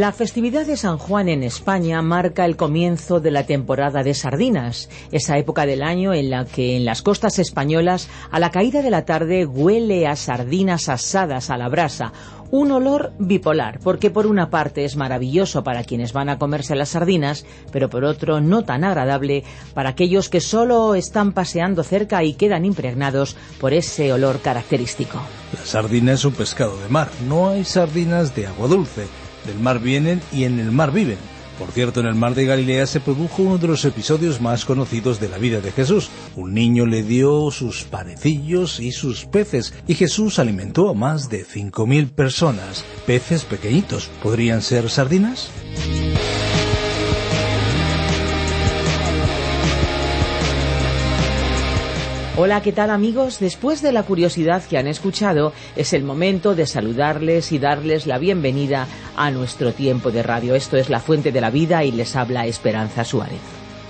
La 0.00 0.12
festividad 0.12 0.64
de 0.64 0.78
San 0.78 0.96
Juan 0.96 1.28
en 1.28 1.42
España 1.42 2.00
marca 2.00 2.46
el 2.46 2.56
comienzo 2.56 3.20
de 3.20 3.30
la 3.30 3.44
temporada 3.44 4.02
de 4.02 4.14
sardinas, 4.14 4.88
esa 5.12 5.36
época 5.36 5.66
del 5.66 5.82
año 5.82 6.14
en 6.14 6.30
la 6.30 6.46
que 6.46 6.78
en 6.78 6.86
las 6.86 7.02
costas 7.02 7.38
españolas 7.38 8.08
a 8.30 8.40
la 8.40 8.50
caída 8.50 8.80
de 8.80 8.88
la 8.88 9.04
tarde 9.04 9.44
huele 9.44 10.06
a 10.06 10.16
sardinas 10.16 10.88
asadas 10.88 11.50
a 11.50 11.58
la 11.58 11.68
brasa, 11.68 12.14
un 12.50 12.72
olor 12.72 13.12
bipolar, 13.18 13.78
porque 13.80 14.08
por 14.08 14.26
una 14.26 14.48
parte 14.48 14.86
es 14.86 14.96
maravilloso 14.96 15.64
para 15.64 15.84
quienes 15.84 16.14
van 16.14 16.30
a 16.30 16.38
comerse 16.38 16.74
las 16.74 16.88
sardinas, 16.88 17.44
pero 17.70 17.90
por 17.90 18.04
otro 18.04 18.40
no 18.40 18.64
tan 18.64 18.84
agradable 18.84 19.44
para 19.74 19.90
aquellos 19.90 20.30
que 20.30 20.40
solo 20.40 20.94
están 20.94 21.32
paseando 21.32 21.82
cerca 21.82 22.24
y 22.24 22.32
quedan 22.32 22.64
impregnados 22.64 23.36
por 23.60 23.74
ese 23.74 24.14
olor 24.14 24.40
característico. 24.40 25.20
La 25.52 25.66
sardina 25.66 26.14
es 26.14 26.24
un 26.24 26.32
pescado 26.32 26.80
de 26.80 26.88
mar, 26.88 27.10
no 27.28 27.50
hay 27.50 27.66
sardinas 27.66 28.34
de 28.34 28.46
agua 28.46 28.66
dulce 28.66 29.04
del 29.46 29.58
mar 29.58 29.80
vienen 29.80 30.20
y 30.32 30.44
en 30.44 30.58
el 30.58 30.72
mar 30.72 30.92
viven. 30.92 31.18
Por 31.60 31.72
cierto, 31.72 32.00
en 32.00 32.06
el 32.06 32.14
mar 32.14 32.34
de 32.34 32.46
Galilea 32.46 32.86
se 32.86 33.00
produjo 33.00 33.42
uno 33.42 33.58
de 33.58 33.68
los 33.68 33.84
episodios 33.84 34.40
más 34.40 34.64
conocidos 34.64 35.20
de 35.20 35.28
la 35.28 35.36
vida 35.36 35.60
de 35.60 35.72
Jesús. 35.72 36.08
Un 36.34 36.54
niño 36.54 36.86
le 36.86 37.02
dio 37.02 37.50
sus 37.50 37.84
panecillos 37.84 38.80
y 38.80 38.92
sus 38.92 39.26
peces, 39.26 39.74
y 39.86 39.94
Jesús 39.94 40.38
alimentó 40.38 40.88
a 40.88 40.94
más 40.94 41.28
de 41.28 41.44
5.000 41.44 42.12
personas. 42.12 42.86
Peces 43.06 43.44
pequeñitos, 43.44 44.08
¿podrían 44.22 44.62
ser 44.62 44.88
sardinas? 44.88 45.50
Hola, 52.42 52.62
¿qué 52.62 52.72
tal 52.72 52.88
amigos? 52.88 53.38
Después 53.38 53.82
de 53.82 53.92
la 53.92 54.04
curiosidad 54.04 54.64
que 54.64 54.78
han 54.78 54.86
escuchado, 54.86 55.52
es 55.76 55.92
el 55.92 56.04
momento 56.04 56.54
de 56.54 56.66
saludarles 56.66 57.52
y 57.52 57.58
darles 57.58 58.06
la 58.06 58.16
bienvenida 58.16 58.88
a 59.14 59.30
nuestro 59.30 59.74
tiempo 59.74 60.10
de 60.10 60.22
radio. 60.22 60.54
Esto 60.54 60.78
es 60.78 60.88
La 60.88 61.00
Fuente 61.00 61.32
de 61.32 61.42
la 61.42 61.50
Vida 61.50 61.84
y 61.84 61.92
les 61.92 62.16
habla 62.16 62.46
Esperanza 62.46 63.04
Suárez. 63.04 63.40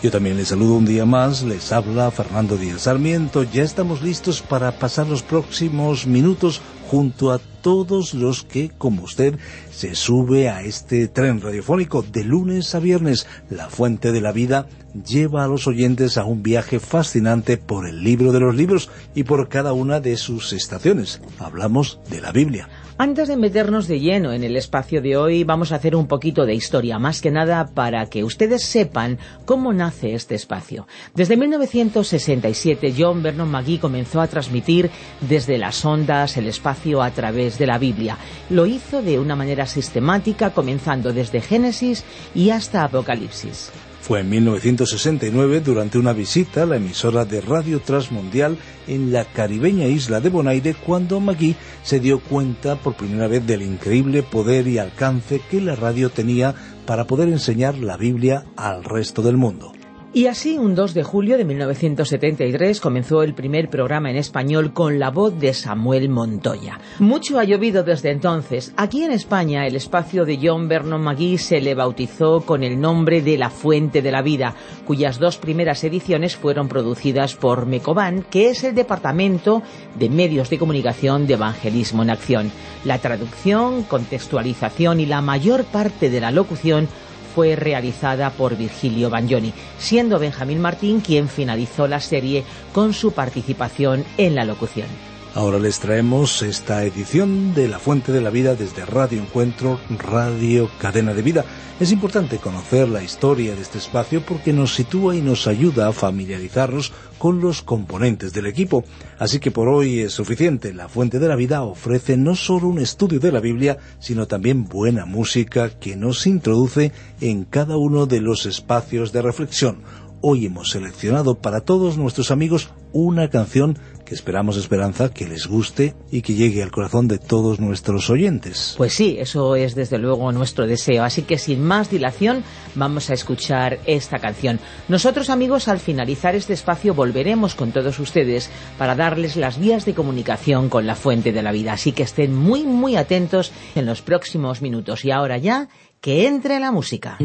Yo 0.02 0.10
también 0.10 0.36
les 0.36 0.48
saludo 0.48 0.74
un 0.74 0.84
día 0.84 1.06
más, 1.06 1.44
les 1.44 1.70
habla 1.70 2.10
Fernando 2.10 2.56
Díaz 2.56 2.80
Sarmiento. 2.80 3.44
Ya 3.44 3.62
estamos 3.62 4.02
listos 4.02 4.42
para 4.42 4.72
pasar 4.72 5.06
los 5.06 5.22
próximos 5.22 6.08
minutos 6.08 6.60
junto 6.90 7.30
a 7.30 7.38
todos 7.62 8.14
los 8.14 8.42
que, 8.42 8.70
como 8.76 9.02
usted, 9.02 9.38
se 9.70 9.94
sube 9.94 10.48
a 10.48 10.62
este 10.62 11.08
tren 11.08 11.40
radiofónico 11.40 12.02
de 12.02 12.24
lunes 12.24 12.74
a 12.74 12.80
viernes. 12.80 13.26
La 13.48 13.68
Fuente 13.68 14.12
de 14.12 14.20
la 14.20 14.32
Vida 14.32 14.66
lleva 15.06 15.44
a 15.44 15.48
los 15.48 15.66
oyentes 15.66 16.18
a 16.18 16.24
un 16.24 16.42
viaje 16.42 16.80
fascinante 16.80 17.56
por 17.56 17.86
el 17.86 18.02
libro 18.02 18.32
de 18.32 18.40
los 18.40 18.54
libros 18.54 18.90
y 19.14 19.24
por 19.24 19.48
cada 19.48 19.72
una 19.72 20.00
de 20.00 20.16
sus 20.16 20.52
estaciones. 20.52 21.20
Hablamos 21.38 22.00
de 22.10 22.20
la 22.20 22.32
Biblia. 22.32 22.68
Antes 23.02 23.28
de 23.28 23.38
meternos 23.38 23.88
de 23.88 23.98
lleno 23.98 24.34
en 24.34 24.44
el 24.44 24.56
espacio 24.56 25.00
de 25.00 25.16
hoy, 25.16 25.42
vamos 25.42 25.72
a 25.72 25.76
hacer 25.76 25.96
un 25.96 26.06
poquito 26.06 26.44
de 26.44 26.52
historia, 26.52 26.98
más 26.98 27.22
que 27.22 27.30
nada 27.30 27.70
para 27.72 28.04
que 28.10 28.24
ustedes 28.24 28.62
sepan 28.62 29.18
cómo 29.46 29.72
nace 29.72 30.12
este 30.12 30.34
espacio. 30.34 30.86
Desde 31.14 31.38
1967, 31.38 32.92
John 32.94 33.22
Vernon 33.22 33.50
McGee 33.50 33.78
comenzó 33.78 34.20
a 34.20 34.26
transmitir 34.26 34.90
desde 35.22 35.56
las 35.56 35.82
ondas 35.82 36.36
el 36.36 36.46
espacio 36.46 37.02
a 37.02 37.10
través 37.10 37.56
de 37.56 37.68
la 37.68 37.78
Biblia. 37.78 38.18
Lo 38.50 38.66
hizo 38.66 39.00
de 39.00 39.18
una 39.18 39.34
manera 39.34 39.64
sistemática, 39.64 40.50
comenzando 40.50 41.14
desde 41.14 41.40
Génesis 41.40 42.04
y 42.34 42.50
hasta 42.50 42.84
Apocalipsis. 42.84 43.72
Fue 44.00 44.20
en 44.20 44.30
1969, 44.30 45.60
durante 45.60 45.98
una 45.98 46.12
visita 46.12 46.62
a 46.62 46.66
la 46.66 46.76
emisora 46.76 47.24
de 47.24 47.40
Radio 47.40 47.80
Transmundial 47.80 48.56
en 48.88 49.12
la 49.12 49.24
caribeña 49.24 49.86
isla 49.86 50.20
de 50.20 50.30
Bonaire, 50.30 50.74
cuando 50.74 51.20
Magui 51.20 51.54
se 51.82 52.00
dio 52.00 52.18
cuenta 52.20 52.76
por 52.76 52.94
primera 52.94 53.28
vez 53.28 53.46
del 53.46 53.62
increíble 53.62 54.22
poder 54.22 54.66
y 54.68 54.78
alcance 54.78 55.40
que 55.50 55.60
la 55.60 55.76
radio 55.76 56.10
tenía 56.10 56.54
para 56.86 57.04
poder 57.04 57.28
enseñar 57.28 57.76
la 57.78 57.96
Biblia 57.96 58.44
al 58.56 58.84
resto 58.84 59.22
del 59.22 59.36
mundo. 59.36 59.72
Y 60.12 60.26
así, 60.26 60.58
un 60.58 60.74
2 60.74 60.92
de 60.94 61.04
julio 61.04 61.38
de 61.38 61.44
1973 61.44 62.80
comenzó 62.80 63.22
el 63.22 63.32
primer 63.32 63.70
programa 63.70 64.10
en 64.10 64.16
español 64.16 64.72
con 64.72 64.98
la 64.98 65.10
voz 65.10 65.38
de 65.38 65.54
Samuel 65.54 66.08
Montoya. 66.08 66.80
Mucho 66.98 67.38
ha 67.38 67.44
llovido 67.44 67.84
desde 67.84 68.10
entonces. 68.10 68.72
Aquí 68.76 69.04
en 69.04 69.12
España, 69.12 69.68
el 69.68 69.76
espacio 69.76 70.24
de 70.24 70.40
John 70.42 70.66
Vernon 70.66 71.00
McGee 71.00 71.38
se 71.38 71.60
le 71.60 71.76
bautizó 71.76 72.40
con 72.40 72.64
el 72.64 72.80
nombre 72.80 73.22
de 73.22 73.38
La 73.38 73.50
Fuente 73.50 74.02
de 74.02 74.10
la 74.10 74.20
Vida, 74.20 74.56
cuyas 74.84 75.20
dos 75.20 75.36
primeras 75.36 75.84
ediciones 75.84 76.34
fueron 76.34 76.66
producidas 76.66 77.36
por 77.36 77.66
Mecoban, 77.66 78.24
que 78.24 78.50
es 78.50 78.64
el 78.64 78.74
Departamento 78.74 79.62
de 79.96 80.10
Medios 80.10 80.50
de 80.50 80.58
Comunicación 80.58 81.28
de 81.28 81.34
Evangelismo 81.34 82.02
en 82.02 82.10
Acción. 82.10 82.50
La 82.84 82.98
traducción, 82.98 83.84
contextualización 83.84 84.98
y 84.98 85.06
la 85.06 85.20
mayor 85.20 85.62
parte 85.62 86.10
de 86.10 86.20
la 86.20 86.32
locución 86.32 86.88
fue 87.34 87.56
realizada 87.56 88.30
por 88.30 88.56
Virgilio 88.56 89.10
Bagnoni, 89.10 89.52
siendo 89.78 90.18
Benjamín 90.18 90.60
Martín 90.60 91.00
quien 91.00 91.28
finalizó 91.28 91.86
la 91.86 92.00
serie 92.00 92.44
con 92.72 92.92
su 92.92 93.12
participación 93.12 94.04
en 94.16 94.34
la 94.34 94.44
locución. 94.44 95.09
Ahora 95.32 95.60
les 95.60 95.78
traemos 95.78 96.42
esta 96.42 96.84
edición 96.84 97.54
de 97.54 97.68
La 97.68 97.78
Fuente 97.78 98.10
de 98.10 98.20
la 98.20 98.30
Vida 98.30 98.56
desde 98.56 98.84
Radio 98.84 99.22
Encuentro, 99.22 99.78
Radio 99.96 100.68
Cadena 100.80 101.14
de 101.14 101.22
Vida. 101.22 101.44
Es 101.78 101.92
importante 101.92 102.38
conocer 102.38 102.88
la 102.88 103.04
historia 103.04 103.54
de 103.54 103.62
este 103.62 103.78
espacio 103.78 104.26
porque 104.26 104.52
nos 104.52 104.74
sitúa 104.74 105.14
y 105.14 105.20
nos 105.20 105.46
ayuda 105.46 105.86
a 105.86 105.92
familiarizarnos 105.92 106.92
con 107.16 107.40
los 107.40 107.62
componentes 107.62 108.32
del 108.32 108.46
equipo. 108.46 108.82
Así 109.20 109.38
que 109.38 109.52
por 109.52 109.68
hoy 109.68 110.00
es 110.00 110.12
suficiente. 110.12 110.74
La 110.74 110.88
Fuente 110.88 111.20
de 111.20 111.28
la 111.28 111.36
Vida 111.36 111.62
ofrece 111.62 112.16
no 112.16 112.34
solo 112.34 112.66
un 112.66 112.80
estudio 112.80 113.20
de 113.20 113.30
la 113.30 113.40
Biblia, 113.40 113.78
sino 114.00 114.26
también 114.26 114.64
buena 114.64 115.06
música 115.06 115.70
que 115.70 115.94
nos 115.94 116.26
introduce 116.26 116.90
en 117.20 117.44
cada 117.44 117.76
uno 117.76 118.06
de 118.06 118.20
los 118.20 118.46
espacios 118.46 119.12
de 119.12 119.22
reflexión. 119.22 119.84
Hoy 120.22 120.44
hemos 120.44 120.70
seleccionado 120.70 121.36
para 121.36 121.60
todos 121.62 121.96
nuestros 121.96 122.30
amigos 122.30 122.68
una 122.92 123.30
canción 123.30 123.78
esperamos, 124.10 124.56
Esperanza, 124.56 125.10
que 125.10 125.26
les 125.26 125.46
guste 125.46 125.94
y 126.10 126.22
que 126.22 126.34
llegue 126.34 126.62
al 126.62 126.70
corazón 126.70 127.08
de 127.08 127.18
todos 127.18 127.60
nuestros 127.60 128.10
oyentes. 128.10 128.74
Pues 128.76 128.92
sí, 128.92 129.16
eso 129.18 129.54
es 129.56 129.74
desde 129.74 129.98
luego 129.98 130.32
nuestro 130.32 130.66
deseo. 130.66 131.04
Así 131.04 131.22
que 131.22 131.38
sin 131.38 131.62
más 131.62 131.90
dilación, 131.90 132.44
vamos 132.74 133.10
a 133.10 133.14
escuchar 133.14 133.78
esta 133.86 134.18
canción. 134.18 134.58
Nosotros, 134.88 135.30
amigos, 135.30 135.68
al 135.68 135.80
finalizar 135.80 136.34
este 136.34 136.52
espacio 136.52 136.94
volveremos 136.94 137.54
con 137.54 137.72
todos 137.72 137.98
ustedes 137.98 138.50
para 138.78 138.94
darles 138.94 139.36
las 139.36 139.58
vías 139.58 139.84
de 139.84 139.94
comunicación 139.94 140.68
con 140.68 140.86
la 140.86 140.94
fuente 140.94 141.32
de 141.32 141.42
la 141.42 141.52
vida. 141.52 141.72
Así 141.72 141.92
que 141.92 142.02
estén 142.02 142.34
muy, 142.34 142.64
muy 142.64 142.96
atentos 142.96 143.52
en 143.74 143.86
los 143.86 144.02
próximos 144.02 144.62
minutos. 144.62 145.04
Y 145.04 145.10
ahora 145.10 145.38
ya, 145.38 145.68
que 146.00 146.26
entre 146.26 146.58
la 146.60 146.72
música. 146.72 147.18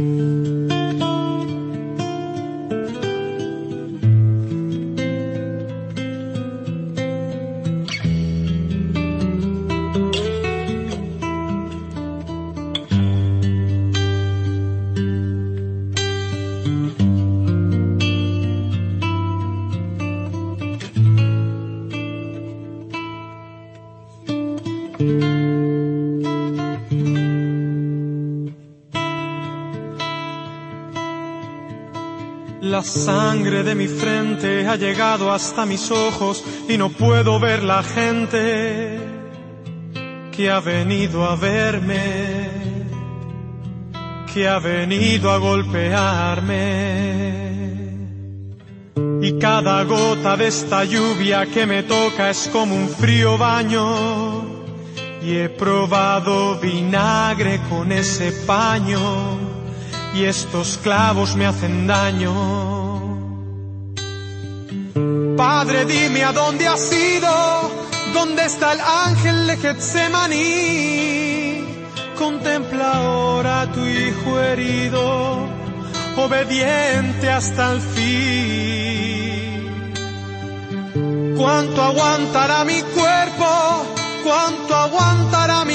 La 32.66 32.82
sangre 32.82 33.62
de 33.62 33.76
mi 33.76 33.88
frente 33.88 34.68
ha 34.68 34.76
llegado 34.76 35.32
hasta 35.32 35.68
mis 35.68 35.92
ojos 35.92 36.44
y 36.68 36.80
no 36.80 36.90
puedo 36.90 37.40
ver 37.40 37.64
la 37.64 37.84
gente 37.84 39.00
que 40.32 40.50
ha 40.50 40.62
venido 40.62 41.26
a 41.26 41.36
verme, 41.36 42.50
que 44.34 44.48
ha 44.48 44.58
venido 44.58 45.30
a 45.30 45.38
golpearme. 45.38 46.56
Y 49.22 49.38
cada 49.38 49.84
gota 49.84 50.36
de 50.36 50.48
esta 50.48 50.86
lluvia 50.86 51.46
que 51.46 51.68
me 51.68 51.84
toca 51.84 52.32
es 52.32 52.50
como 52.52 52.74
un 52.74 52.90
frío 52.90 53.38
baño 53.38 54.44
y 55.22 55.36
he 55.36 55.50
probado 55.50 56.60
vinagre 56.60 57.62
con 57.70 57.92
ese 57.92 58.32
paño 58.48 59.45
y 60.16 60.24
estos 60.24 60.80
clavos 60.82 61.36
me 61.36 61.46
hacen 61.46 61.86
daño. 61.88 62.34
Padre, 65.36 65.84
dime 65.86 66.24
a 66.24 66.32
dónde 66.32 66.66
has 66.68 66.94
ido, 66.94 67.70
dónde 68.14 68.46
está 68.46 68.72
el 68.74 68.80
ángel 68.80 69.48
de 69.48 69.58
Getsemaní. 69.58 71.66
Contempla 72.18 72.94
ahora 72.94 73.62
a 73.62 73.72
tu 73.74 73.86
hijo 73.86 74.40
herido, 74.40 75.50
obediente 76.16 77.30
hasta 77.30 77.74
el 77.74 77.82
fin. 77.82 78.06
¿Cuánto 81.38 81.82
aguantará 81.82 82.64
mi 82.64 82.82
cuerpo? 82.82 83.86
¿Cuánto 84.24 84.76
aguantará 84.76 85.66
mi 85.66 85.75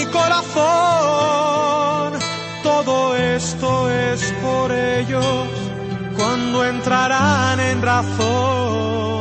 ellos 5.01 5.47
cuando 6.17 6.65
entrarán 6.65 7.59
en 7.61 7.83
razón. 7.83 9.20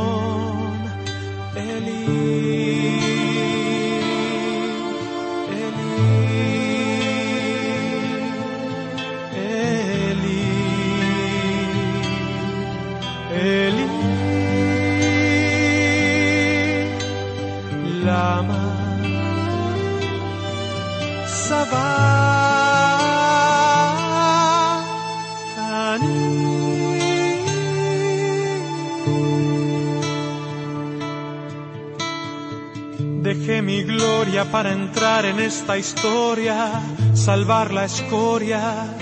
Gloria 34.00 34.46
para 34.46 34.72
entrar 34.72 35.26
en 35.26 35.40
esta 35.42 35.78
historia, 35.78 36.72
salvar 37.14 37.74
la 37.74 37.84
escoria 37.84 38.96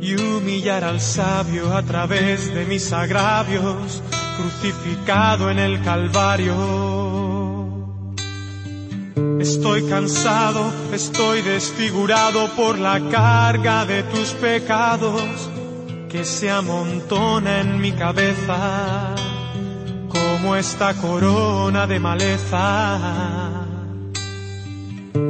y 0.00 0.14
humillar 0.14 0.84
al 0.84 1.00
sabio 1.00 1.76
a 1.76 1.82
través 1.82 2.54
de 2.54 2.64
mis 2.64 2.92
agravios, 2.94 4.02
crucificado 4.38 5.50
en 5.50 5.58
el 5.58 5.82
Calvario. 5.82 6.54
Estoy 9.38 9.82
cansado, 9.86 10.72
estoy 10.94 11.42
desfigurado 11.42 12.48
por 12.56 12.78
la 12.78 12.98
carga 13.10 13.84
de 13.84 14.02
tus 14.04 14.30
pecados 14.30 15.22
que 16.08 16.24
se 16.24 16.50
amontona 16.50 17.60
en 17.60 17.78
mi 17.78 17.92
cabeza 17.92 19.14
como 20.08 20.56
esta 20.56 20.94
corona 20.94 21.86
de 21.86 22.00
maleza. 22.00 23.65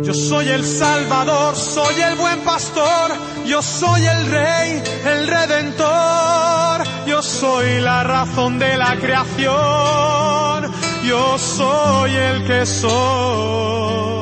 Yo 0.03 0.15
soy 0.15 0.49
el 0.49 0.65
Salvador, 0.65 1.55
soy 1.57 2.01
el 2.01 2.17
buen 2.17 2.41
pastor, 2.41 3.13
yo 3.45 3.61
soy 3.63 4.07
el 4.07 4.27
Rey, 4.27 4.83
el 5.05 5.27
Redentor, 5.27 6.83
yo 7.07 7.23
soy 7.23 7.81
la 7.81 8.05
razón 8.05 8.59
de 8.59 8.77
la 8.77 8.97
creación, 8.97 10.73
yo 11.05 11.39
soy 11.39 12.15
el 12.15 12.47
que 12.47 12.67
soy. 12.67 14.17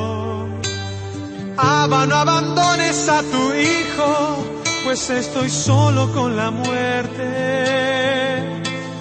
Abba, 1.57 2.07
no 2.07 2.17
abandones 2.17 3.09
a 3.09 3.23
tu 3.23 3.53
hijo, 3.55 4.45
pues 4.85 5.09
estoy 5.11 5.49
solo 5.51 6.13
con 6.13 6.37
la 6.37 6.51
muerte. 6.51 7.23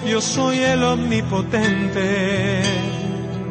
Yo 0.06 0.20
soy 0.20 0.58
el 0.58 0.82
omnipotente, 0.82 2.62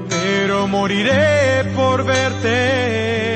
pero 0.07 0.67
moriré 0.67 1.62
por 1.75 2.03
verte. 2.03 3.32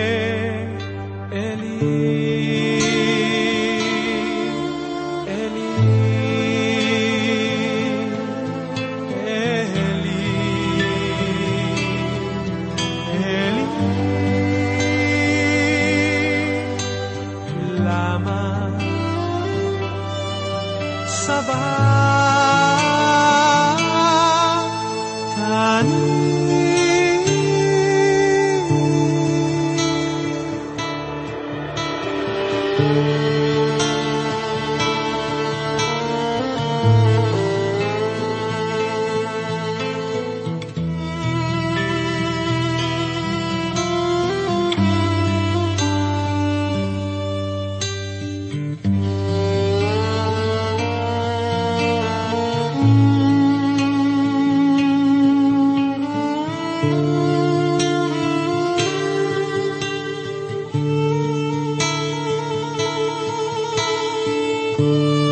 Música 64.77 65.26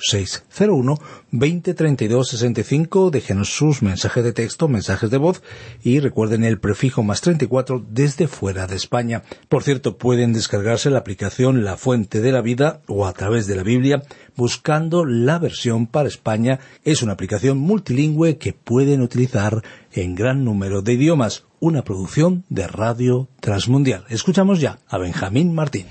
601-2032-65. 1.32 3.10
Déjenos 3.10 3.50
sus 3.50 3.80
mensajes 3.80 4.24
de 4.24 4.32
texto, 4.32 4.66
mensajes 4.66 5.08
de 5.08 5.18
voz 5.18 5.40
y 5.84 6.00
recuerden 6.00 6.42
el 6.42 6.58
prefijo 6.58 7.04
más 7.04 7.20
34 7.20 7.86
desde 7.88 8.26
fuera 8.26 8.66
de 8.66 8.74
España. 8.74 9.22
Por 9.48 9.62
cierto, 9.62 9.96
pueden 9.96 10.32
descargarse 10.32 10.90
la 10.90 10.98
aplicación 10.98 11.64
La 11.64 11.76
Fuente 11.76 12.20
de 12.20 12.32
la 12.32 12.40
Vida 12.40 12.80
o 12.88 13.06
a 13.06 13.12
través 13.12 13.46
de 13.46 13.54
la 13.54 13.62
Biblia 13.62 14.02
buscando 14.38 15.04
la 15.04 15.40
versión 15.40 15.88
para 15.88 16.08
España. 16.08 16.60
Es 16.84 17.02
una 17.02 17.14
aplicación 17.14 17.58
multilingüe 17.58 18.38
que 18.38 18.52
pueden 18.52 19.02
utilizar 19.02 19.64
en 19.92 20.14
gran 20.14 20.44
número 20.44 20.80
de 20.80 20.92
idiomas 20.92 21.44
una 21.58 21.82
producción 21.82 22.44
de 22.48 22.68
Radio 22.68 23.28
Transmundial. 23.40 24.04
Escuchamos 24.08 24.60
ya 24.60 24.78
a 24.86 24.96
Benjamín 24.98 25.56
Martín. 25.56 25.86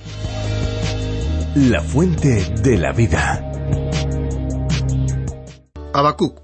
La 1.55 1.81
fuente 1.81 2.55
de 2.63 2.77
la 2.77 2.93
vida. 2.93 3.43
Habacuc. 5.93 6.39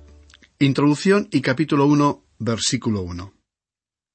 Introducción 0.60 1.30
y 1.32 1.40
capítulo 1.40 1.86
1, 1.86 2.22
versículo 2.40 3.02
1. 3.04 3.34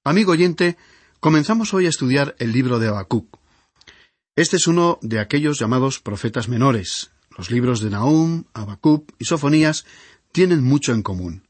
Amigo 0.05 0.33
oyente, 0.33 0.77
comenzamos 1.21 1.73
hoy 1.73 1.87
a 1.87 1.89
estudiar 1.89 2.37
el 2.39 2.53
libro 2.53 2.79
de 2.79 2.89
Habacuc. 2.89 3.39
Este 4.37 4.57
es 4.57 4.67
uno 4.67 4.99
de 5.01 5.21
aquellos 5.21 5.59
llamados 5.59 6.01
profetas 6.01 6.51
menores. 6.51 7.13
Los 7.39 7.53
libros 7.53 7.81
de 7.81 7.91
Nahum, 7.91 8.45
Habacuc 8.53 9.13
y 9.17 9.25
Sofonías 9.25 9.87
tienen 10.33 10.65
mucho 10.65 10.93
en 10.93 11.03
común. 11.03 11.45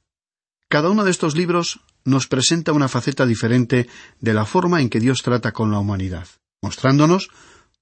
Cada 0.68 0.90
uno 0.90 1.02
de 1.02 1.11
estos 1.11 1.35
libros 1.35 1.80
nos 2.04 2.26
presenta 2.26 2.73
una 2.73 2.88
faceta 2.88 3.25
diferente 3.25 3.88
de 4.21 4.35
la 4.35 4.45
forma 4.45 4.83
en 4.83 4.90
que 4.90 5.00
Dios 5.00 5.23
trata 5.23 5.52
con 5.52 5.71
la 5.71 5.78
humanidad, 5.78 6.28
mostrándonos 6.62 7.30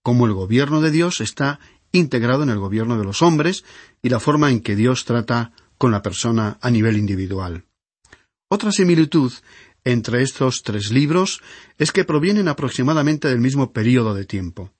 cómo 0.05 0.27
el 0.27 0.35
gobierno 0.35 0.81
de 0.81 0.93
Dios 0.93 1.21
está 1.21 1.59
integrado 1.91 2.45
en 2.45 2.51
el 2.51 2.61
gobierno 2.61 2.97
de 2.97 3.05
los 3.05 3.23
hombres 3.23 3.65
y 4.03 4.09
la 4.09 4.21
forma 4.21 4.53
en 4.53 4.61
que 4.61 4.77
Dios 4.77 5.05
trata 5.05 5.51
con 5.77 5.91
la 5.91 6.03
persona 6.03 6.59
a 6.61 6.71
nivel 6.71 6.99
individual. 6.99 7.65
Otra 8.49 8.71
similitud 8.71 9.33
entre 9.83 10.23
estos 10.23 10.63
tres 10.63 10.93
libros 10.93 11.41
es 11.77 11.91
que 11.91 12.05
provienen 12.05 12.47
aproximadamente 12.47 13.27
del 13.27 13.41
mismo 13.41 13.73
período 13.73 14.15
de 14.15 14.27
tiempo. 14.27 14.71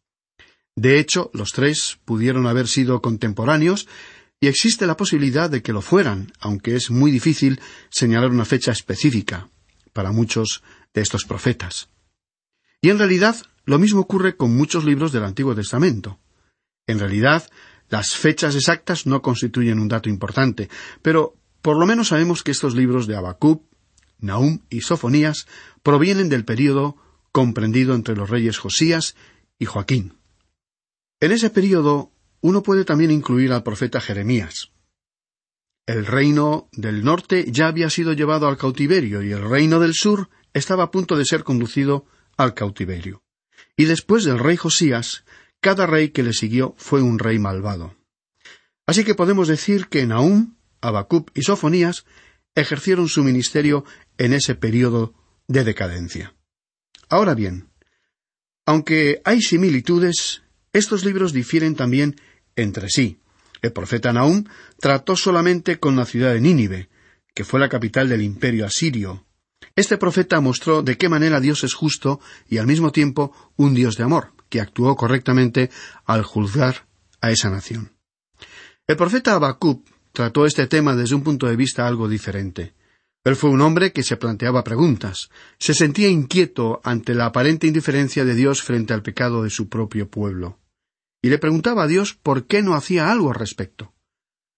De 0.77 0.99
hecho, 0.99 1.31
los 1.33 1.53
tres 1.53 1.99
pudieron 2.05 2.47
haber 2.47 2.69
sido 2.69 3.01
contemporáneos 3.01 3.89
y 4.41 4.49
existe 4.49 4.87
la 4.87 4.97
posibilidad 4.97 5.49
de 5.49 5.63
que 5.63 5.73
lo 5.73 5.81
fueran, 5.81 6.33
aunque 6.39 6.77
es 6.77 6.91
muy 6.91 7.11
difícil 7.11 7.61
señalar 7.89 8.31
una 8.31 8.45
fecha 8.45 8.73
específica 8.73 9.49
para 9.95 10.13
muchos 10.13 10.63
de 10.93 11.01
estos 11.01 11.25
profetas. 11.25 11.89
Y 12.83 12.91
en 12.91 12.99
realidad 12.99 13.37
lo 13.65 13.79
mismo 13.79 14.01
ocurre 14.01 14.37
con 14.37 14.55
muchos 14.55 14.85
libros 14.85 15.13
del 15.13 15.25
Antiguo 15.25 15.55
Testamento. 15.55 16.21
En 16.87 16.99
realidad, 16.99 17.49
las 17.89 18.15
fechas 18.15 18.55
exactas 18.55 19.07
no 19.07 19.23
constituyen 19.23 19.81
un 19.81 19.89
dato 19.89 20.11
importante, 20.11 20.69
pero 21.01 21.35
por 21.63 21.79
lo 21.79 21.87
menos 21.87 22.09
sabemos 22.09 22.43
que 22.43 22.51
estos 22.51 22.75
libros 22.75 23.07
de 23.07 23.17
Habacuc, 23.17 23.65
Nahum 24.19 24.61
y 24.69 24.83
Sofonías 24.83 25.47
provienen 25.83 26.29
del 26.29 26.45
período 26.45 26.97
comprendido 27.33 27.95
entre 27.95 28.15
los 28.15 28.29
reyes 28.29 28.59
Josías 28.59 29.17
y 29.59 29.65
Joaquín. 29.65 30.15
En 31.21 31.33
ese 31.33 31.51
período 31.51 32.13
uno 32.41 32.63
puede 32.63 32.85
también 32.85 33.11
incluir 33.11 33.53
al 33.53 33.63
profeta 33.63 34.01
Jeremías. 34.01 34.71
El 35.87 36.05
reino 36.05 36.69
del 36.73 37.05
norte 37.05 37.47
ya 37.51 37.69
había 37.69 37.91
sido 37.91 38.13
llevado 38.13 38.49
al 38.49 38.59
cautiverio 38.59 39.23
y 39.23 39.33
el 39.33 39.49
reino 39.49 39.81
del 39.81 39.95
sur 39.95 40.29
estaba 40.53 40.85
a 40.85 40.91
punto 40.91 41.17
de 41.17 41.25
ser 41.25 41.45
conducido 41.45 42.07
al 42.37 42.55
cautiverio. 42.55 43.23
Y 43.77 43.85
después 43.85 44.25
del 44.25 44.39
rey 44.39 44.57
Josías, 44.57 45.25
cada 45.61 45.87
rey 45.87 46.11
que 46.11 46.23
le 46.23 46.33
siguió 46.33 46.75
fue 46.77 47.03
un 47.03 47.19
rey 47.19 47.39
malvado. 47.39 47.97
Así 48.87 49.05
que 49.05 49.15
podemos 49.15 49.49
decir 49.49 49.89
que 49.89 50.07
Nahum, 50.07 50.57
Habacuc 50.81 51.31
y 51.35 51.43
Sofonías 51.43 52.05
ejercieron 52.55 53.09
su 53.09 53.23
ministerio 53.23 53.85
en 54.19 54.33
ese 54.33 54.55
período 54.55 55.15
de 55.49 55.65
decadencia. 55.65 56.35
Ahora 57.09 57.35
bien, 57.35 57.69
aunque 58.65 59.21
hay 59.25 59.41
similitudes, 59.43 60.43
estos 60.77 61.05
libros 61.05 61.33
difieren 61.33 61.75
también 61.75 62.17
entre 62.55 62.89
sí. 62.91 63.19
El 63.63 63.73
profeta 63.73 64.13
Nahum 64.13 64.45
trató 64.79 65.17
solamente 65.17 65.79
con 65.79 65.97
la 65.97 66.05
ciudad 66.05 66.33
de 66.33 66.41
Nínive, 66.41 66.89
que 67.35 67.45
fue 67.45 67.61
la 67.61 67.69
capital 67.69 68.09
del 68.09 68.23
imperio 68.23 68.67
asirio. 68.67 69.25
Este 69.75 69.97
profeta 69.97 70.41
mostró 70.41 70.83
de 70.83 70.97
qué 70.97 71.09
manera 71.09 71.41
Dios 71.41 71.65
es 71.65 71.75
justo 71.75 72.21
y 72.49 72.59
al 72.59 72.67
mismo 72.67 72.93
tiempo 72.93 73.33
un 73.57 73.75
Dios 73.75 73.97
de 73.97 74.05
amor, 74.05 74.33
que 74.49 74.61
actuó 74.61 74.95
correctamente 74.97 75.71
al 76.05 76.23
juzgar 76.23 76.87
a 77.21 77.31
esa 77.31 77.51
nación. 77.51 77.93
El 78.87 78.97
profeta 78.97 79.35
Habacuc 79.35 79.87
trató 80.13 80.47
este 80.47 80.67
tema 80.67 80.95
desde 80.95 81.15
un 81.15 81.23
punto 81.23 81.47
de 81.47 81.57
vista 81.57 81.87
algo 81.87 82.09
diferente. 82.09 82.75
Él 83.25 83.35
fue 83.35 83.51
un 83.51 83.61
hombre 83.61 83.93
que 83.93 84.05
se 84.05 84.17
planteaba 84.17 84.63
preguntas, 84.63 85.31
se 85.59 85.75
sentía 85.75 86.09
inquieto 86.09 86.81
ante 86.85 87.15
la 87.15 87.27
aparente 87.27 87.67
indiferencia 87.67 88.25
de 88.25 88.35
Dios 88.35 88.63
frente 88.63 88.95
al 88.95 89.03
pecado 89.03 89.43
de 89.43 89.51
su 89.51 89.69
propio 89.69 90.09
pueblo 90.09 90.59
y 91.23 91.29
le 91.29 91.39
preguntaba 91.39 91.85
a 91.85 91.87
Dios 91.87 92.15
por 92.15 92.47
qué 92.47 92.63
no 92.63 92.75
hacía 92.75 93.11
algo 93.11 93.31
al 93.31 93.39
respecto. 93.39 93.93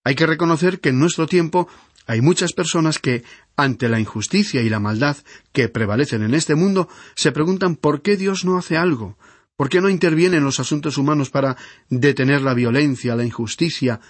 Hay 0.05 0.15
que 0.15 0.27
reconocer 0.27 0.81
que 0.81 0.91
en 0.91 0.99
nuestro 0.99 1.27
tiempo 1.27 1.69
hay 2.07 2.23
muchas 2.23 2.55
personas 2.55 2.99
que, 2.99 3.23
ante 3.57 3.89
la 3.89 4.01
injusticia 4.01 4.63
y 4.63 4.71
la 4.71 4.81
maldad 4.81 5.19
que 5.53 5.69
prevalecen 5.69 6.23
en 6.23 6.35
este 6.35 6.55
mundo, 6.55 6.89
se 7.15 7.33
preguntan 7.33 7.77
por 7.77 8.01
qué 8.01 8.17
Dios 8.17 8.45
no 8.47 8.57
hace 8.57 8.79
algo, 8.79 9.19
por 9.57 9.69
qué 9.69 9.83
no 9.83 9.91
interviene 9.91 10.39
en 10.39 10.45
los 10.45 10.61
asuntos 10.61 10.97
humanos 10.97 11.29
para 11.29 11.57
detener 11.91 12.41
la 12.41 12.55
violencia, 12.55 13.15
la 13.15 13.25
injusticia 13.25 14.01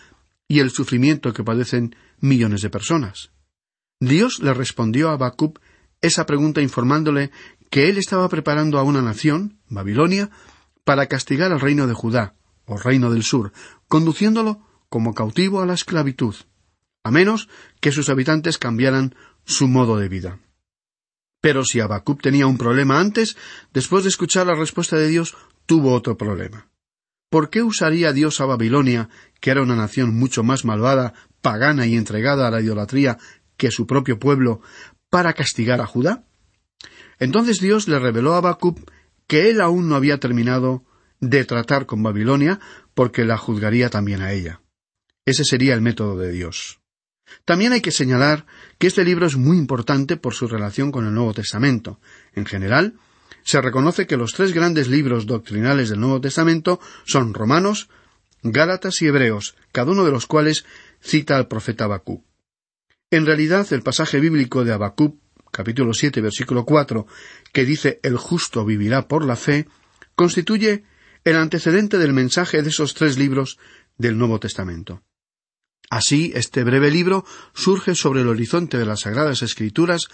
y 0.46 0.60
el 0.60 0.70
sufrimiento 0.70 1.32
que 1.32 1.42
padecen 1.42 1.96
millones 2.20 2.62
de 2.62 2.70
personas. 2.70 3.32
Dios 3.98 4.38
le 4.38 4.54
respondió 4.54 5.08
a 5.08 5.14
Habacuc 5.14 5.58
esa 6.00 6.24
pregunta 6.24 6.62
informándole 6.62 7.32
que 7.70 7.88
él 7.88 7.98
estaba 7.98 8.28
preparando 8.28 8.78
a 8.78 8.84
una 8.84 9.02
nación, 9.02 9.58
Babilonia, 9.68 10.30
para 10.84 11.06
castigar 11.06 11.50
al 11.50 11.60
reino 11.60 11.88
de 11.88 11.94
Judá, 11.94 12.34
o 12.68 12.76
reino 12.76 13.10
del 13.10 13.24
sur, 13.24 13.52
conduciéndolo 13.88 14.60
como 14.88 15.14
cautivo 15.14 15.60
a 15.60 15.66
la 15.66 15.74
esclavitud, 15.74 16.34
a 17.02 17.10
menos 17.10 17.48
que 17.80 17.92
sus 17.92 18.08
habitantes 18.08 18.58
cambiaran 18.58 19.14
su 19.44 19.66
modo 19.66 19.96
de 19.96 20.08
vida. 20.08 20.38
Pero 21.40 21.64
si 21.64 21.80
Habacuc 21.80 22.20
tenía 22.22 22.46
un 22.46 22.58
problema 22.58 23.00
antes, 23.00 23.36
después 23.72 24.04
de 24.04 24.10
escuchar 24.10 24.46
la 24.46 24.54
respuesta 24.54 24.96
de 24.96 25.08
Dios, 25.08 25.36
tuvo 25.66 25.94
otro 25.94 26.16
problema. 26.16 26.68
¿Por 27.30 27.50
qué 27.50 27.62
usaría 27.62 28.12
Dios 28.12 28.40
a 28.40 28.46
Babilonia, 28.46 29.08
que 29.40 29.50
era 29.50 29.62
una 29.62 29.76
nación 29.76 30.18
mucho 30.18 30.42
más 30.42 30.64
malvada, 30.64 31.14
pagana 31.42 31.86
y 31.86 31.96
entregada 31.96 32.48
a 32.48 32.50
la 32.50 32.60
idolatría 32.60 33.18
que 33.56 33.70
su 33.70 33.86
propio 33.86 34.18
pueblo, 34.18 34.60
para 35.10 35.34
castigar 35.34 35.80
a 35.80 35.86
Judá? 35.86 36.24
Entonces 37.18 37.60
Dios 37.60 37.88
le 37.88 37.98
reveló 37.98 38.34
a 38.34 38.38
Habacuc 38.38 38.78
que 39.26 39.50
él 39.50 39.60
aún 39.60 39.88
no 39.88 39.94
había 39.94 40.18
terminado 40.18 40.84
de 41.20 41.44
tratar 41.44 41.86
con 41.86 42.02
Babilonia 42.02 42.60
porque 42.94 43.24
la 43.24 43.36
juzgaría 43.36 43.90
también 43.90 44.22
a 44.22 44.32
ella. 44.32 44.60
Ese 45.24 45.44
sería 45.44 45.74
el 45.74 45.80
método 45.80 46.16
de 46.16 46.32
Dios. 46.32 46.80
También 47.44 47.72
hay 47.72 47.80
que 47.80 47.90
señalar 47.90 48.46
que 48.78 48.86
este 48.86 49.04
libro 49.04 49.26
es 49.26 49.36
muy 49.36 49.58
importante 49.58 50.16
por 50.16 50.34
su 50.34 50.48
relación 50.48 50.90
con 50.90 51.06
el 51.06 51.14
Nuevo 51.14 51.34
Testamento. 51.34 52.00
En 52.32 52.46
general, 52.46 52.94
se 53.42 53.60
reconoce 53.60 54.06
que 54.06 54.16
los 54.16 54.32
tres 54.32 54.52
grandes 54.52 54.88
libros 54.88 55.26
doctrinales 55.26 55.90
del 55.90 56.00
Nuevo 56.00 56.20
Testamento 56.20 56.80
son 57.04 57.34
Romanos, 57.34 57.88
Gálatas 58.42 59.02
y 59.02 59.06
Hebreos, 59.06 59.56
cada 59.72 59.92
uno 59.92 60.04
de 60.04 60.12
los 60.12 60.26
cuales 60.26 60.64
cita 61.00 61.36
al 61.36 61.48
profeta 61.48 61.84
Habacuc. 61.84 62.24
En 63.10 63.26
realidad, 63.26 63.66
el 63.72 63.82
pasaje 63.82 64.20
bíblico 64.20 64.64
de 64.64 64.72
Habacuc, 64.72 65.18
capítulo 65.50 65.94
siete, 65.94 66.20
versículo 66.20 66.64
cuatro, 66.64 67.06
que 67.52 67.64
dice 67.64 68.00
el 68.02 68.16
justo 68.16 68.64
vivirá 68.64 69.08
por 69.08 69.24
la 69.24 69.36
fe, 69.36 69.66
constituye 70.14 70.84
el 71.30 71.36
antecedente 71.36 71.98
del 71.98 72.14
mensaje 72.14 72.62
de 72.62 72.70
esos 72.70 72.94
tres 72.94 73.18
libros 73.18 73.58
del 73.98 74.16
Nuevo 74.16 74.40
Testamento. 74.40 75.02
Así, 75.90 76.32
este 76.34 76.64
breve 76.64 76.90
libro 76.90 77.24
surge 77.52 77.94
sobre 77.94 78.22
el 78.22 78.28
horizonte 78.28 78.78
de 78.78 78.86
las 78.86 79.00
Sagradas 79.00 79.42
Escrituras 79.42 80.08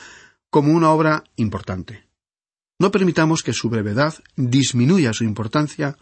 como 0.50 0.72
una 0.72 0.90
obra 0.90 1.22
importante. 1.36 2.08
No 2.80 2.90
permitamos 2.90 3.42
que 3.44 3.52
su 3.52 3.70
brevedad 3.70 4.14
disminuya 4.34 5.12
su 5.12 5.22
importancia, 5.22 5.96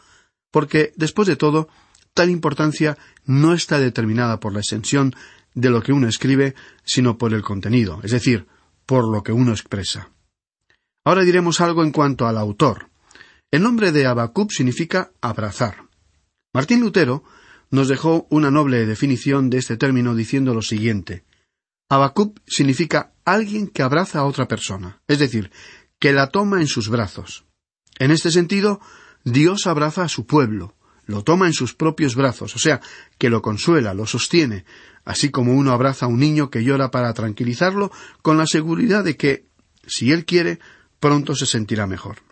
porque, 0.50 0.92
después 0.96 1.28
de 1.28 1.36
todo, 1.36 1.68
tal 2.14 2.30
importancia 2.30 2.96
no 3.26 3.52
está 3.52 3.78
determinada 3.78 4.40
por 4.40 4.54
la 4.54 4.60
extensión 4.60 5.14
de 5.54 5.68
lo 5.68 5.82
que 5.82 5.92
uno 5.92 6.08
escribe, 6.08 6.54
sino 6.84 7.18
por 7.18 7.34
el 7.34 7.42
contenido, 7.42 8.00
es 8.02 8.12
decir, 8.12 8.46
por 8.86 9.06
lo 9.10 9.22
que 9.22 9.32
uno 9.32 9.52
expresa. 9.52 10.10
Ahora 11.04 11.22
diremos 11.22 11.60
algo 11.60 11.82
en 11.82 11.92
cuanto 11.92 12.26
al 12.26 12.38
autor. 12.38 12.91
El 13.52 13.62
nombre 13.62 13.92
de 13.92 14.06
Habacuc 14.06 14.50
significa 14.50 15.12
abrazar. 15.20 15.86
Martín 16.54 16.80
Lutero 16.80 17.22
nos 17.70 17.86
dejó 17.86 18.26
una 18.30 18.50
noble 18.50 18.86
definición 18.86 19.50
de 19.50 19.58
este 19.58 19.76
término 19.76 20.14
diciendo 20.14 20.54
lo 20.54 20.62
siguiente. 20.62 21.24
Habacuc 21.90 22.40
significa 22.46 23.12
alguien 23.26 23.68
que 23.68 23.82
abraza 23.82 24.20
a 24.20 24.24
otra 24.24 24.48
persona, 24.48 25.02
es 25.06 25.18
decir, 25.18 25.50
que 25.98 26.14
la 26.14 26.30
toma 26.30 26.62
en 26.62 26.66
sus 26.66 26.88
brazos. 26.88 27.44
En 27.98 28.10
este 28.10 28.30
sentido, 28.30 28.80
Dios 29.22 29.66
abraza 29.66 30.04
a 30.04 30.08
su 30.08 30.24
pueblo, 30.24 30.74
lo 31.04 31.22
toma 31.22 31.46
en 31.46 31.52
sus 31.52 31.74
propios 31.74 32.14
brazos, 32.14 32.56
o 32.56 32.58
sea, 32.58 32.80
que 33.18 33.28
lo 33.28 33.42
consuela, 33.42 33.92
lo 33.92 34.06
sostiene, 34.06 34.64
así 35.04 35.30
como 35.30 35.52
uno 35.52 35.72
abraza 35.72 36.06
a 36.06 36.08
un 36.08 36.20
niño 36.20 36.48
que 36.48 36.64
llora 36.64 36.90
para 36.90 37.12
tranquilizarlo, 37.12 37.92
con 38.22 38.38
la 38.38 38.46
seguridad 38.46 39.04
de 39.04 39.18
que, 39.18 39.44
si 39.86 40.10
él 40.10 40.24
quiere, 40.24 40.58
pronto 41.00 41.34
se 41.34 41.44
sentirá 41.44 41.86
mejor. 41.86 42.31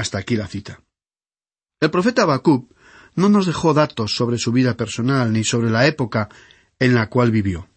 Hasta 0.00 0.16
aquí 0.16 0.34
la 0.34 0.46
cita. 0.46 0.80
El 1.78 1.90
profeta 1.90 2.22
Habacuc 2.22 2.72
no 3.16 3.28
nos 3.28 3.44
dejó 3.44 3.74
datos 3.74 4.14
sobre 4.14 4.38
su 4.38 4.50
vida 4.50 4.74
personal 4.74 5.30
ni 5.30 5.44
sobre 5.44 5.68
la 5.68 5.86
época 5.86 6.30
en 6.78 6.94
la 6.94 7.10
cual 7.10 7.30
vivió. 7.30 7.68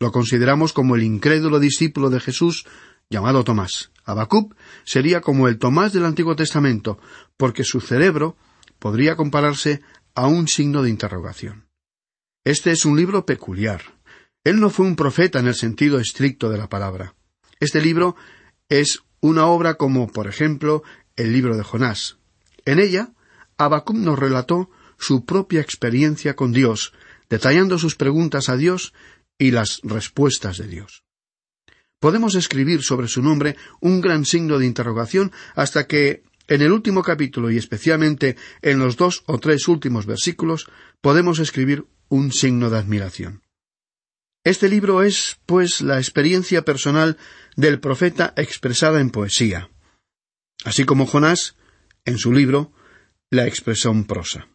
Lo 0.00 0.10
consideramos 0.10 0.72
como 0.72 0.96
el 0.96 1.04
incrédulo 1.04 1.60
discípulo 1.60 2.10
de 2.10 2.18
Jesús 2.18 2.66
llamado 3.08 3.44
Tomás. 3.44 3.92
Habacuc 4.04 4.56
sería 4.82 5.20
como 5.20 5.46
el 5.46 5.58
Tomás 5.58 5.92
del 5.92 6.06
Antiguo 6.06 6.34
Testamento, 6.34 6.98
porque 7.36 7.62
su 7.62 7.80
cerebro 7.80 8.36
podría 8.80 9.14
compararse 9.14 9.80
a 10.16 10.26
un 10.26 10.48
signo 10.48 10.82
de 10.82 10.90
interrogación. 10.90 11.68
Este 12.44 12.72
es 12.72 12.84
un 12.84 12.96
libro 12.96 13.24
peculiar. 13.24 13.82
Él 14.42 14.58
no 14.58 14.70
fue 14.70 14.86
un 14.86 14.96
profeta 14.96 15.38
en 15.38 15.46
el 15.46 15.54
sentido 15.54 16.00
estricto 16.00 16.50
de 16.50 16.58
la 16.58 16.68
palabra. 16.68 17.14
Este 17.60 17.80
libro 17.80 18.16
es 18.68 19.04
una 19.20 19.46
obra 19.46 19.74
como, 19.74 20.08
por 20.08 20.26
ejemplo, 20.26 20.82
el 21.16 21.32
libro 21.32 21.56
de 21.56 21.62
Jonás. 21.62 22.18
En 22.64 22.78
ella, 22.78 23.12
Habacuc 23.56 23.96
nos 23.96 24.18
relató 24.18 24.70
su 24.98 25.24
propia 25.24 25.60
experiencia 25.60 26.36
con 26.36 26.52
Dios, 26.52 26.92
detallando 27.28 27.78
sus 27.78 27.96
preguntas 27.96 28.48
a 28.48 28.56
Dios 28.56 28.92
y 29.38 29.50
las 29.50 29.80
respuestas 29.82 30.58
de 30.58 30.66
Dios. 30.66 31.04
Podemos 31.98 32.34
escribir 32.34 32.82
sobre 32.82 33.08
su 33.08 33.22
nombre 33.22 33.56
un 33.80 34.00
gran 34.00 34.24
signo 34.24 34.58
de 34.58 34.66
interrogación 34.66 35.32
hasta 35.54 35.86
que, 35.86 36.22
en 36.48 36.62
el 36.62 36.72
último 36.72 37.02
capítulo 37.02 37.50
y 37.50 37.56
especialmente 37.56 38.36
en 38.62 38.78
los 38.78 38.96
dos 38.96 39.22
o 39.26 39.38
tres 39.38 39.68
últimos 39.68 40.06
versículos, 40.06 40.66
podemos 41.00 41.38
escribir 41.38 41.86
un 42.08 42.32
signo 42.32 42.70
de 42.70 42.78
admiración. 42.78 43.42
Este 44.44 44.68
libro 44.68 45.02
es, 45.02 45.38
pues, 45.46 45.80
la 45.80 45.98
experiencia 45.98 46.64
personal 46.64 47.18
del 47.56 47.80
profeta 47.80 48.32
expresada 48.36 49.00
en 49.00 49.10
poesía, 49.10 49.69
así 50.64 50.84
como 50.84 51.06
Jonás, 51.06 51.56
en 52.04 52.18
su 52.18 52.32
libro, 52.32 52.72
la 53.30 53.46
expresó 53.46 53.90
en 53.90 54.04
prosa. 54.04 54.48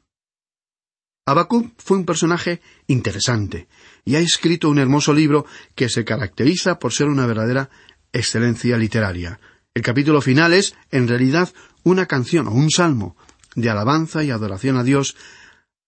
Habacuc 1.27 1.73
fue 1.77 1.97
un 1.97 2.05
personaje 2.05 2.61
interesante 2.87 3.67
y 4.03 4.15
ha 4.15 4.19
escrito 4.19 4.69
un 4.69 4.77
hermoso 4.77 5.13
libro 5.13 5.45
que 5.73 5.89
se 5.89 6.05
caracteriza 6.05 6.77
por 6.77 6.93
ser 6.93 7.07
una 7.07 7.25
verdadera 7.25 7.69
excelencia 8.13 8.77
literaria. 8.77 9.39
El 9.73 9.81
capítulo 9.81 10.21
final 10.21 10.53
es, 10.53 10.75
en 10.91 11.07
realidad, 11.07 11.51
una 11.83 12.05
canción 12.05 12.47
o 12.47 12.51
un 12.51 12.69
salmo 12.69 13.17
de 13.55 13.69
alabanza 13.69 14.23
y 14.23 14.29
adoración 14.29 14.77
a 14.77 14.83
Dios, 14.83 15.15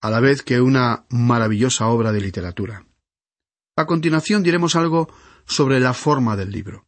a 0.01 0.09
la 0.09 0.19
vez 0.19 0.41
que 0.41 0.59
una 0.59 1.05
maravillosa 1.09 1.87
obra 1.87 2.11
de 2.11 2.21
literatura. 2.21 2.85
A 3.75 3.85
continuación 3.85 4.41
diremos 4.41 4.75
algo 4.75 5.13
sobre 5.45 5.79
la 5.79 5.93
forma 5.93 6.35
del 6.35 6.51
libro. 6.51 6.87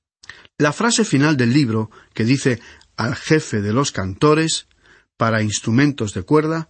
La 0.58 0.74
frase 0.74 1.06
final 1.06 1.38
del 1.38 1.54
libro, 1.54 1.92
que 2.14 2.26
dice 2.26 2.60
al 3.00 3.16
jefe 3.16 3.62
de 3.62 3.72
los 3.72 3.94
cantores 3.94 4.68
para 5.16 5.42
instrumentos 5.42 6.14
de 6.14 6.24
cuerda, 6.24 6.68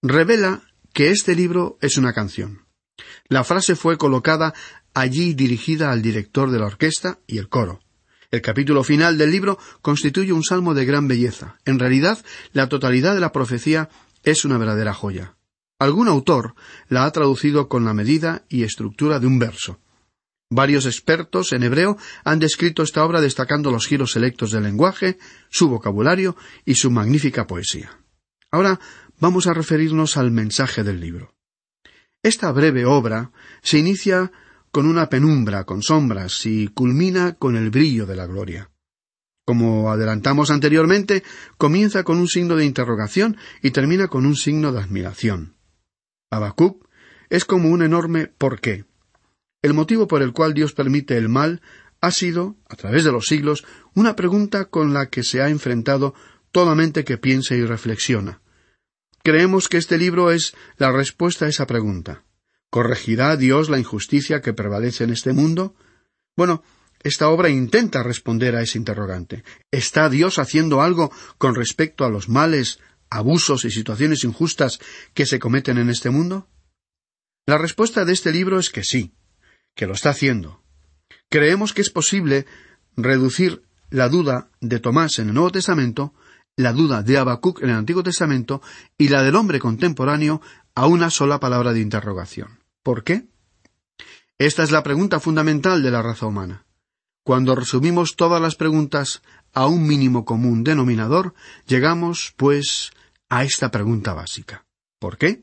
revela 0.00 0.62
que 0.94 1.10
este 1.10 1.34
libro 1.34 1.76
es 1.82 1.98
una 1.98 2.14
canción. 2.14 2.64
La 3.28 3.44
frase 3.44 3.76
fue 3.76 3.98
colocada 3.98 4.54
allí 4.94 5.34
dirigida 5.34 5.92
al 5.92 6.00
director 6.00 6.50
de 6.50 6.60
la 6.60 6.64
orquesta 6.64 7.18
y 7.26 7.36
el 7.36 7.50
coro. 7.50 7.80
El 8.30 8.40
capítulo 8.40 8.84
final 8.84 9.18
del 9.18 9.30
libro 9.30 9.58
constituye 9.82 10.32
un 10.32 10.44
salmo 10.44 10.72
de 10.72 10.86
gran 10.86 11.08
belleza. 11.08 11.58
En 11.66 11.78
realidad, 11.78 12.24
la 12.54 12.70
totalidad 12.70 13.12
de 13.12 13.20
la 13.20 13.32
profecía 13.32 13.90
es 14.22 14.46
una 14.46 14.56
verdadera 14.56 14.94
joya. 14.94 15.36
Algún 15.78 16.08
autor 16.08 16.54
la 16.88 17.04
ha 17.04 17.12
traducido 17.12 17.68
con 17.68 17.84
la 17.84 17.92
medida 17.92 18.46
y 18.48 18.62
estructura 18.62 19.20
de 19.20 19.26
un 19.26 19.38
verso. 19.38 19.78
Varios 20.50 20.86
expertos 20.86 21.52
en 21.52 21.64
hebreo 21.64 21.96
han 22.24 22.38
descrito 22.38 22.82
esta 22.82 23.04
obra 23.04 23.20
destacando 23.20 23.72
los 23.72 23.86
giros 23.86 24.12
selectos 24.12 24.52
del 24.52 24.62
lenguaje, 24.62 25.18
su 25.50 25.68
vocabulario 25.68 26.36
y 26.64 26.76
su 26.76 26.90
magnífica 26.90 27.46
poesía. 27.46 28.00
Ahora 28.52 28.78
vamos 29.18 29.48
a 29.48 29.54
referirnos 29.54 30.16
al 30.16 30.30
mensaje 30.30 30.84
del 30.84 31.00
libro. 31.00 31.34
Esta 32.22 32.52
breve 32.52 32.84
obra 32.84 33.32
se 33.62 33.78
inicia 33.78 34.30
con 34.70 34.86
una 34.86 35.08
penumbra, 35.08 35.64
con 35.64 35.82
sombras, 35.82 36.46
y 36.46 36.68
culmina 36.68 37.34
con 37.34 37.56
el 37.56 37.70
brillo 37.70 38.06
de 38.06 38.16
la 38.16 38.26
gloria. 38.26 38.70
Como 39.44 39.90
adelantamos 39.90 40.50
anteriormente, 40.50 41.22
comienza 41.56 42.02
con 42.02 42.18
un 42.18 42.28
signo 42.28 42.56
de 42.56 42.64
interrogación 42.64 43.36
y 43.62 43.70
termina 43.70 44.08
con 44.08 44.26
un 44.26 44.36
signo 44.36 44.72
de 44.72 44.80
admiración. 44.80 45.56
Habacuc 46.30 46.84
es 47.30 47.44
como 47.44 47.70
un 47.70 47.82
enorme 47.82 48.26
¿por 48.26 48.60
qué? 48.60 48.84
El 49.66 49.74
motivo 49.74 50.06
por 50.06 50.22
el 50.22 50.32
cual 50.32 50.54
Dios 50.54 50.74
permite 50.74 51.18
el 51.18 51.28
mal 51.28 51.60
ha 52.00 52.12
sido, 52.12 52.54
a 52.68 52.76
través 52.76 53.02
de 53.02 53.10
los 53.10 53.26
siglos, 53.26 53.64
una 53.94 54.14
pregunta 54.14 54.66
con 54.66 54.94
la 54.94 55.10
que 55.10 55.24
se 55.24 55.42
ha 55.42 55.48
enfrentado 55.48 56.14
toda 56.52 56.76
mente 56.76 57.02
que 57.02 57.18
piensa 57.18 57.56
y 57.56 57.64
reflexiona. 57.64 58.40
Creemos 59.24 59.68
que 59.68 59.78
este 59.78 59.98
libro 59.98 60.30
es 60.30 60.54
la 60.76 60.92
respuesta 60.92 61.46
a 61.46 61.48
esa 61.48 61.66
pregunta. 61.66 62.22
¿Corregirá 62.70 63.36
Dios 63.36 63.68
la 63.68 63.80
injusticia 63.80 64.40
que 64.40 64.52
prevalece 64.52 65.02
en 65.02 65.10
este 65.10 65.32
mundo? 65.32 65.74
Bueno, 66.36 66.62
esta 67.02 67.28
obra 67.28 67.48
intenta 67.48 68.04
responder 68.04 68.54
a 68.54 68.62
ese 68.62 68.78
interrogante. 68.78 69.42
¿Está 69.72 70.08
Dios 70.08 70.38
haciendo 70.38 70.80
algo 70.80 71.10
con 71.38 71.56
respecto 71.56 72.04
a 72.04 72.08
los 72.08 72.28
males, 72.28 72.78
abusos 73.10 73.64
y 73.64 73.72
situaciones 73.72 74.22
injustas 74.22 74.78
que 75.12 75.26
se 75.26 75.40
cometen 75.40 75.78
en 75.78 75.90
este 75.90 76.10
mundo? 76.10 76.46
La 77.46 77.58
respuesta 77.58 78.04
de 78.04 78.12
este 78.12 78.30
libro 78.30 78.60
es 78.60 78.70
que 78.70 78.84
sí, 78.84 79.12
que 79.76 79.86
lo 79.86 79.94
está 79.94 80.10
haciendo. 80.10 80.60
Creemos 81.28 81.72
que 81.72 81.82
es 81.82 81.90
posible 81.90 82.46
reducir 82.96 83.62
la 83.90 84.08
duda 84.08 84.50
de 84.60 84.80
Tomás 84.80 85.20
en 85.20 85.28
el 85.28 85.34
Nuevo 85.34 85.52
Testamento 85.52 86.12
la 86.56 86.72
duda 86.72 87.02
de 87.02 87.18
Habacuc 87.18 87.62
en 87.62 87.70
el 87.70 87.76
Antiguo 87.76 88.02
Testamento 88.02 88.62
y 88.96 89.08
la 89.08 89.22
del 89.22 89.36
hombre 89.36 89.60
contemporáneo 89.60 90.40
a 90.74 90.86
una 90.86 91.10
sola 91.10 91.38
palabra 91.38 91.72
de 91.72 91.80
interrogación. 91.80 92.60
¿Por 92.82 93.04
qué? 93.04 93.26
Esta 94.38 94.62
es 94.62 94.70
la 94.70 94.82
pregunta 94.82 95.20
fundamental 95.20 95.82
de 95.82 95.90
la 95.90 96.02
raza 96.02 96.26
humana. 96.26 96.64
Cuando 97.22 97.54
resumimos 97.54 98.16
todas 98.16 98.40
las 98.40 98.54
preguntas 98.54 99.22
a 99.52 99.66
un 99.66 99.86
mínimo 99.86 100.24
común 100.24 100.64
denominador, 100.64 101.34
llegamos, 101.66 102.34
pues, 102.36 102.90
a 103.28 103.44
esta 103.44 103.70
pregunta 103.70 104.14
básica. 104.14 104.64
¿Por 104.98 105.18
qué? 105.18 105.42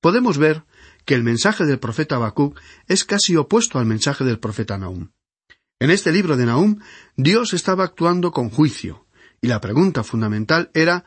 Podemos 0.00 0.38
ver 0.38 0.64
que 1.08 1.14
el 1.14 1.22
mensaje 1.24 1.64
del 1.64 1.78
profeta 1.78 2.16
Habacuc 2.16 2.60
es 2.86 3.06
casi 3.06 3.34
opuesto 3.34 3.78
al 3.78 3.86
mensaje 3.86 4.24
del 4.24 4.38
profeta 4.38 4.76
Nahum. 4.76 5.08
En 5.80 5.90
este 5.90 6.12
libro 6.12 6.36
de 6.36 6.44
Nahum, 6.44 6.80
Dios 7.16 7.54
estaba 7.54 7.84
actuando 7.84 8.30
con 8.30 8.50
juicio, 8.50 9.06
y 9.40 9.46
la 9.46 9.62
pregunta 9.62 10.04
fundamental 10.04 10.70
era 10.74 11.06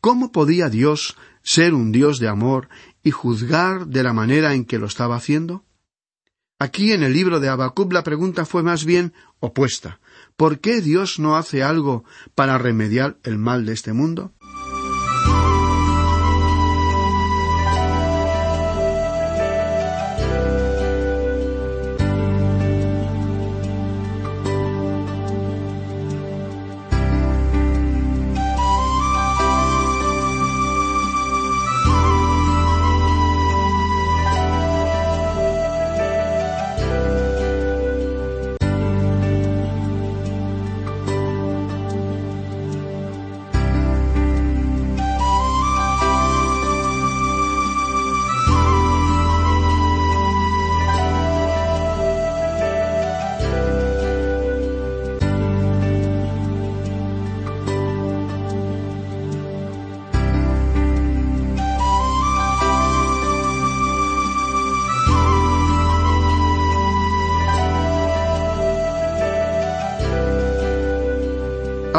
¿cómo 0.00 0.32
podía 0.32 0.70
Dios 0.70 1.18
ser 1.42 1.74
un 1.74 1.92
Dios 1.92 2.18
de 2.18 2.28
amor 2.28 2.70
y 3.02 3.10
juzgar 3.10 3.88
de 3.88 4.02
la 4.02 4.14
manera 4.14 4.54
en 4.54 4.64
que 4.64 4.78
lo 4.78 4.86
estaba 4.86 5.16
haciendo? 5.16 5.66
Aquí 6.58 6.92
en 6.92 7.02
el 7.02 7.12
libro 7.12 7.38
de 7.38 7.50
Habacuc 7.50 7.92
la 7.92 8.04
pregunta 8.04 8.46
fue 8.46 8.62
más 8.62 8.86
bien 8.86 9.12
opuesta. 9.38 10.00
¿Por 10.34 10.60
qué 10.60 10.80
Dios 10.80 11.18
no 11.18 11.36
hace 11.36 11.62
algo 11.62 12.04
para 12.34 12.56
remediar 12.56 13.18
el 13.22 13.36
mal 13.36 13.66
de 13.66 13.74
este 13.74 13.92
mundo? 13.92 14.32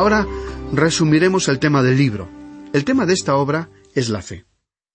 Ahora 0.03 0.27
resumiremos 0.73 1.47
el 1.47 1.59
tema 1.59 1.81
del 1.81 1.95
libro. 1.95 2.29
El 2.73 2.83
tema 2.83 3.05
de 3.05 3.13
esta 3.13 3.37
obra 3.37 3.69
es 3.95 4.09
la 4.09 4.21
fe. 4.21 4.43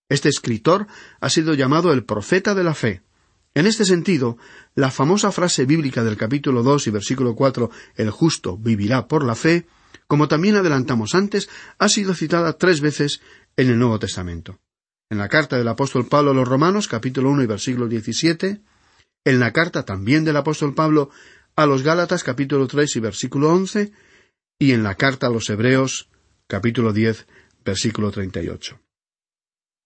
Este 0.07 0.29
escritor 0.29 0.85
ha 1.19 1.31
sido 1.31 1.55
llamado 1.55 1.91
el 1.91 2.05
profeta 2.05 2.53
de 2.53 2.63
la 2.63 2.75
fe. 2.75 3.01
En 3.55 3.65
este 3.65 3.85
sentido, 3.85 4.37
la 4.75 4.91
famosa 4.91 5.31
frase 5.31 5.65
bíblica 5.65 6.03
del 6.03 6.15
capítulo 6.15 6.61
2 6.61 6.85
y 6.85 6.91
versículo 6.91 7.33
4, 7.33 7.71
el 7.95 8.11
justo 8.11 8.55
vivirá 8.55 9.07
por 9.07 9.25
la 9.25 9.33
fe, 9.33 9.65
como 10.05 10.27
también 10.27 10.57
adelantamos 10.57 11.15
antes, 11.15 11.49
ha 11.79 11.89
sido 11.89 12.13
citada 12.13 12.53
tres 12.53 12.79
veces 12.79 13.19
en 13.57 13.69
el 13.69 13.79
Nuevo 13.79 13.97
Testamento. 13.97 14.59
En 15.09 15.17
la 15.17 15.27
carta 15.27 15.57
del 15.57 15.69
apóstol 15.69 16.05
Pablo 16.05 16.29
a 16.29 16.35
los 16.35 16.47
Romanos, 16.47 16.87
capítulo 16.87 17.31
1 17.31 17.41
y 17.41 17.47
versículo 17.47 17.87
17, 17.87 18.61
en 19.25 19.39
la 19.39 19.53
carta 19.53 19.85
también 19.85 20.23
del 20.23 20.37
apóstol 20.37 20.75
Pablo 20.75 21.09
a 21.55 21.65
los 21.65 21.81
Gálatas, 21.81 22.23
capítulo 22.23 22.67
3 22.67 22.97
y 22.97 22.99
versículo 22.99 23.49
11, 23.49 23.91
y 24.59 24.73
en 24.73 24.83
la 24.83 24.95
carta 24.95 25.27
a 25.27 25.29
los 25.29 25.49
Hebreos, 25.49 26.09
capítulo 26.47 26.91
10, 26.91 27.27
versículo 27.63 28.11
38. 28.11 28.77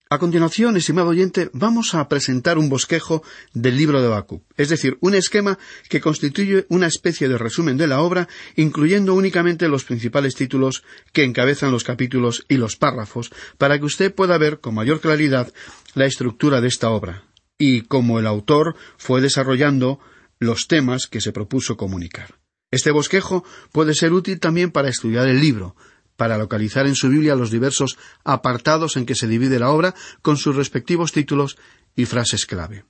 A 0.10 0.18
continuación, 0.18 0.76
estimado 0.78 1.10
oyente, 1.10 1.50
vamos 1.54 1.94
a 1.94 2.08
presentar 2.08 2.58
un 2.58 2.70
bosquejo 2.70 3.24
del 3.54 3.78
libro 3.78 4.02
de 4.02 4.08
Habacuc, 4.08 4.44
es 4.58 4.70
decir, 4.70 4.98
un 5.00 5.14
esquema 5.14 5.60
que 5.90 6.02
constituye 6.02 6.66
una 6.70 6.88
especie 6.88 7.30
de 7.30 7.38
resumen 7.38 7.78
de 7.78 7.88
la 7.88 8.02
obra, 8.02 8.28
incluyendo 8.56 9.14
únicamente 9.14 9.68
los 9.68 9.86
principales 9.86 10.36
títulos 10.36 10.84
que 11.14 11.24
encabezan 11.24 11.72
los 11.72 11.84
capítulos 11.84 12.44
y 12.48 12.58
los 12.58 12.76
párrafos, 12.76 13.32
para 13.60 13.78
que 13.78 13.86
usted 13.86 14.14
pueda 14.14 14.38
ver 14.40 14.60
con 14.60 14.76
mayor 14.76 15.02
claridad 15.02 15.54
la 15.94 16.06
estructura 16.06 16.62
de 16.62 16.68
esta 16.68 16.90
obra 16.90 17.24
y 17.60 17.82
cómo 17.82 18.20
el 18.20 18.28
autor 18.28 18.76
fue 18.98 19.22
desarrollando 19.22 20.00
los 20.40 20.68
temas 20.68 21.08
que 21.08 21.22
se 21.22 21.32
propuso 21.32 21.78
comunicar. 21.78 22.43
Este 22.74 22.90
bosquejo 22.90 23.44
puede 23.72 23.94
ser 23.94 24.14
útil 24.14 24.40
también 24.40 24.72
para 24.72 24.90
estudiar 24.90 25.28
el 25.28 25.40
libro, 25.40 25.76
para 26.16 26.40
localizar 26.40 26.88
en 26.88 26.96
su 26.96 27.08
Biblia 27.08 27.36
los 27.36 27.52
diversos 27.52 28.00
apartados 28.24 28.98
en 28.98 29.06
que 29.06 29.14
se 29.14 29.28
divide 29.28 29.60
la 29.60 29.70
obra 29.70 29.94
con 30.24 30.38
sus 30.38 30.56
respectivos 30.56 31.12
títulos 31.12 31.56
y 31.96 32.06
frases 32.06 32.48
clave. 32.48 32.84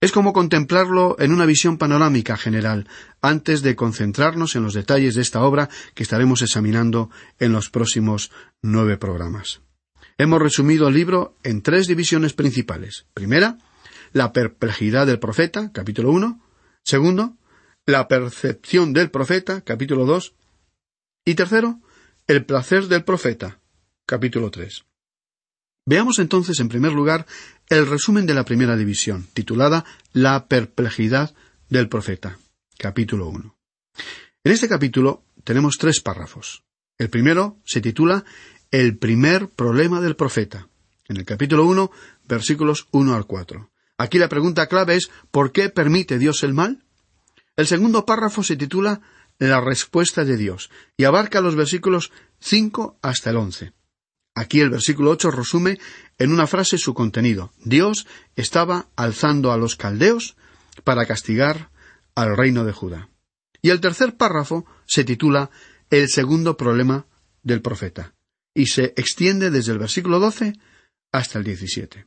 Es 0.00 0.12
como 0.12 0.32
contemplarlo 0.32 1.16
en 1.18 1.32
una 1.32 1.44
visión 1.44 1.76
panorámica 1.76 2.36
general, 2.36 2.86
antes 3.20 3.62
de 3.62 3.74
concentrarnos 3.74 4.54
en 4.54 4.62
los 4.62 4.74
detalles 4.74 5.16
de 5.16 5.22
esta 5.22 5.42
obra 5.42 5.70
que 5.94 6.04
estaremos 6.04 6.40
examinando 6.42 7.10
en 7.40 7.50
los 7.50 7.68
próximos 7.68 8.30
nueve 8.62 8.96
programas. 8.96 9.60
Hemos 10.18 10.40
resumido 10.40 10.86
el 10.86 10.94
libro 10.94 11.34
en 11.42 11.62
tres 11.62 11.88
divisiones 11.88 12.32
principales. 12.32 13.06
Primera, 13.12 13.58
la 14.12 14.32
perplejidad 14.32 15.04
del 15.04 15.18
profeta, 15.18 15.72
capítulo 15.72 16.12
1. 16.12 16.40
Segundo, 16.84 17.36
la 17.86 18.08
percepción 18.08 18.92
del 18.92 19.10
profeta, 19.10 19.60
capítulo 19.60 20.04
2. 20.04 20.34
Y 21.24 21.34
tercero, 21.36 21.80
el 22.26 22.44
placer 22.44 22.88
del 22.88 23.04
profeta. 23.04 23.60
Capítulo 24.04 24.50
3. 24.50 24.84
Veamos 25.86 26.18
entonces, 26.18 26.58
en 26.58 26.68
primer 26.68 26.92
lugar, 26.92 27.26
el 27.68 27.86
resumen 27.86 28.26
de 28.26 28.34
la 28.34 28.44
primera 28.44 28.76
división, 28.76 29.26
titulada 29.32 29.84
La 30.12 30.48
perplejidad 30.48 31.34
del 31.68 31.88
profeta. 31.88 32.38
Capítulo 32.76 33.28
1. 33.28 33.56
En 34.42 34.52
este 34.52 34.68
capítulo 34.68 35.24
tenemos 35.44 35.78
tres 35.78 36.00
párrafos. 36.00 36.64
El 36.98 37.08
primero 37.08 37.58
se 37.64 37.80
titula 37.80 38.24
El 38.72 38.98
primer 38.98 39.48
problema 39.48 40.00
del 40.00 40.16
profeta. 40.16 40.68
En 41.08 41.18
el 41.18 41.24
capítulo 41.24 41.64
1, 41.66 41.90
versículos 42.26 42.88
1 42.90 43.14
al 43.14 43.26
4. 43.26 43.70
Aquí 43.98 44.18
la 44.18 44.28
pregunta 44.28 44.66
clave 44.66 44.96
es 44.96 45.08
¿por 45.30 45.52
qué 45.52 45.70
permite 45.70 46.18
Dios 46.18 46.42
el 46.42 46.52
mal? 46.52 46.85
El 47.56 47.66
segundo 47.66 48.04
párrafo 48.04 48.42
se 48.42 48.56
titula 48.56 49.00
la 49.38 49.60
respuesta 49.60 50.24
de 50.24 50.36
Dios 50.36 50.70
y 50.96 51.04
abarca 51.04 51.40
los 51.40 51.56
versículos 51.56 52.12
5 52.40 52.98
hasta 53.02 53.30
el 53.30 53.36
11. 53.36 53.72
Aquí 54.34 54.60
el 54.60 54.68
versículo 54.68 55.10
8 55.12 55.30
resume 55.30 55.78
en 56.18 56.32
una 56.32 56.46
frase 56.46 56.76
su 56.76 56.92
contenido. 56.92 57.52
Dios 57.64 58.06
estaba 58.36 58.88
alzando 58.94 59.52
a 59.52 59.56
los 59.56 59.76
caldeos 59.76 60.36
para 60.84 61.06
castigar 61.06 61.70
al 62.14 62.36
reino 62.36 62.64
de 62.64 62.72
Judá. 62.72 63.08
Y 63.62 63.70
el 63.70 63.80
tercer 63.80 64.16
párrafo 64.16 64.66
se 64.86 65.04
titula 65.04 65.50
El 65.88 66.08
segundo 66.08 66.56
problema 66.56 67.06
del 67.42 67.62
profeta 67.62 68.14
y 68.54 68.66
se 68.66 68.92
extiende 68.96 69.50
desde 69.50 69.72
el 69.72 69.78
versículo 69.78 70.20
12 70.20 70.52
hasta 71.12 71.38
el 71.38 71.44
17. 71.44 72.06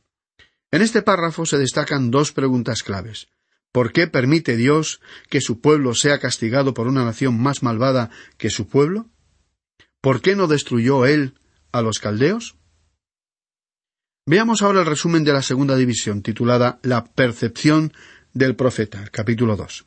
En 0.70 0.82
este 0.82 1.02
párrafo 1.02 1.46
se 1.46 1.58
destacan 1.58 2.10
dos 2.12 2.32
preguntas 2.32 2.84
claves. 2.84 3.28
¿Por 3.72 3.92
qué 3.92 4.06
permite 4.06 4.56
Dios 4.56 5.00
que 5.28 5.40
su 5.40 5.60
pueblo 5.60 5.94
sea 5.94 6.18
castigado 6.18 6.74
por 6.74 6.88
una 6.88 7.04
nación 7.04 7.40
más 7.40 7.62
malvada 7.62 8.10
que 8.36 8.50
su 8.50 8.66
pueblo? 8.66 9.08
¿Por 10.00 10.20
qué 10.20 10.34
no 10.34 10.48
destruyó 10.48 11.06
él 11.06 11.38
a 11.72 11.82
los 11.82 11.98
caldeos? 11.98 12.56
Veamos 14.26 14.62
ahora 14.62 14.80
el 14.80 14.86
resumen 14.86 15.24
de 15.24 15.32
la 15.32 15.42
segunda 15.42 15.76
división, 15.76 16.22
titulada 16.22 16.80
La 16.82 17.04
percepción 17.04 17.92
del 18.32 18.56
profeta, 18.56 19.04
capítulo 19.10 19.56
2. 19.56 19.86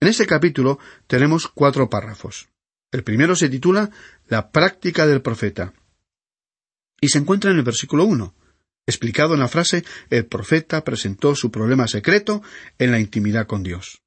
En 0.00 0.08
este 0.08 0.26
capítulo 0.26 0.78
tenemos 1.06 1.48
cuatro 1.48 1.88
párrafos. 1.90 2.48
El 2.92 3.02
primero 3.02 3.34
se 3.34 3.48
titula 3.48 3.90
La 4.28 4.50
práctica 4.50 5.06
del 5.06 5.22
profeta 5.22 5.74
y 7.00 7.08
se 7.08 7.18
encuentra 7.18 7.50
en 7.50 7.58
el 7.58 7.64
versículo 7.64 8.04
1 8.04 8.34
explicado 8.88 9.34
en 9.34 9.40
la 9.40 9.48
frase 9.48 9.84
el 10.08 10.26
profeta 10.26 10.82
presentó 10.82 11.34
su 11.34 11.50
problema 11.50 11.86
secreto 11.86 12.42
en 12.78 12.90
la 12.90 12.98
intimidad 12.98 13.46
con 13.46 13.62
Dios. 13.62 14.00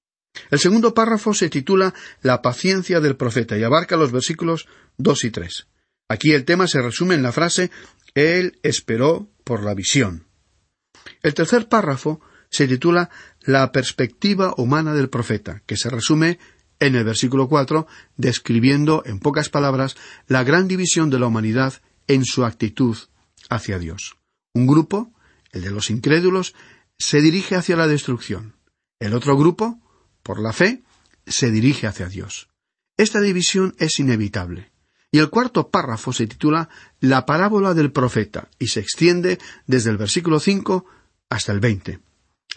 El 0.50 0.60
segundo 0.60 0.94
párrafo 0.94 1.34
se 1.34 1.50
titula 1.50 1.94
La 2.22 2.42
paciencia 2.42 3.00
del 3.00 3.16
profeta 3.16 3.58
y 3.58 3.64
abarca 3.64 3.96
los 3.96 4.12
versículos 4.12 4.68
dos 4.98 5.24
y 5.24 5.30
tres. 5.30 5.68
Aquí 6.10 6.32
el 6.32 6.46
tema 6.46 6.68
se 6.68 6.82
resume 6.82 7.16
en 7.16 7.22
la 7.22 7.32
frase 7.32 7.70
Él 8.16 8.60
esperó 8.64 9.30
por 9.44 9.64
la 9.64 9.76
visión. 9.76 10.26
El 11.22 11.36
tercer 11.36 11.68
párrafo 11.68 12.20
se 12.50 12.68
titula 12.68 13.12
La 13.42 13.72
perspectiva 13.72 14.54
humana 14.58 14.96
del 14.96 15.10
profeta, 15.10 15.62
que 15.68 15.78
se 15.78 15.90
resume 15.90 16.40
en 16.80 16.96
el 16.96 17.04
versículo 17.04 17.48
cuatro, 17.48 17.86
describiendo 18.18 19.04
en 19.06 19.20
pocas 19.20 19.50
palabras 19.50 19.96
la 20.28 20.44
gran 20.44 20.68
división 20.68 21.12
de 21.12 21.20
la 21.20 21.28
humanidad 21.28 21.76
en 22.08 22.26
su 22.26 22.44
actitud 22.46 22.98
hacia 23.50 23.78
Dios. 23.78 24.21
Un 24.54 24.68
grupo, 24.68 25.14
el 25.52 25.62
de 25.62 25.72
los 25.72 25.90
incrédulos, 25.90 26.56
se 26.98 27.22
dirige 27.22 27.56
hacia 27.56 27.76
la 27.76 27.88
destrucción. 27.88 28.56
El 29.00 29.14
otro 29.14 29.38
grupo, 29.38 29.80
por 30.24 30.40
la 30.40 30.54
fe, 30.54 30.84
se 31.26 31.52
dirige 31.52 31.88
hacia 31.88 32.08
Dios. 32.08 32.50
Esta 32.98 33.22
división 33.22 33.76
es 33.80 34.00
inevitable. 34.00 34.72
Y 35.12 35.20
el 35.20 35.30
cuarto 35.30 35.70
párrafo 35.70 36.14
se 36.14 36.28
titula 36.28 36.70
La 37.00 37.26
parábola 37.26 37.74
del 37.74 37.92
profeta 37.92 38.50
y 38.60 38.68
se 38.68 38.80
extiende 38.80 39.40
desde 39.68 39.90
el 39.90 39.98
versículo 39.98 40.40
5 40.40 40.86
hasta 41.30 41.52
el 41.52 41.60
20. 41.60 42.00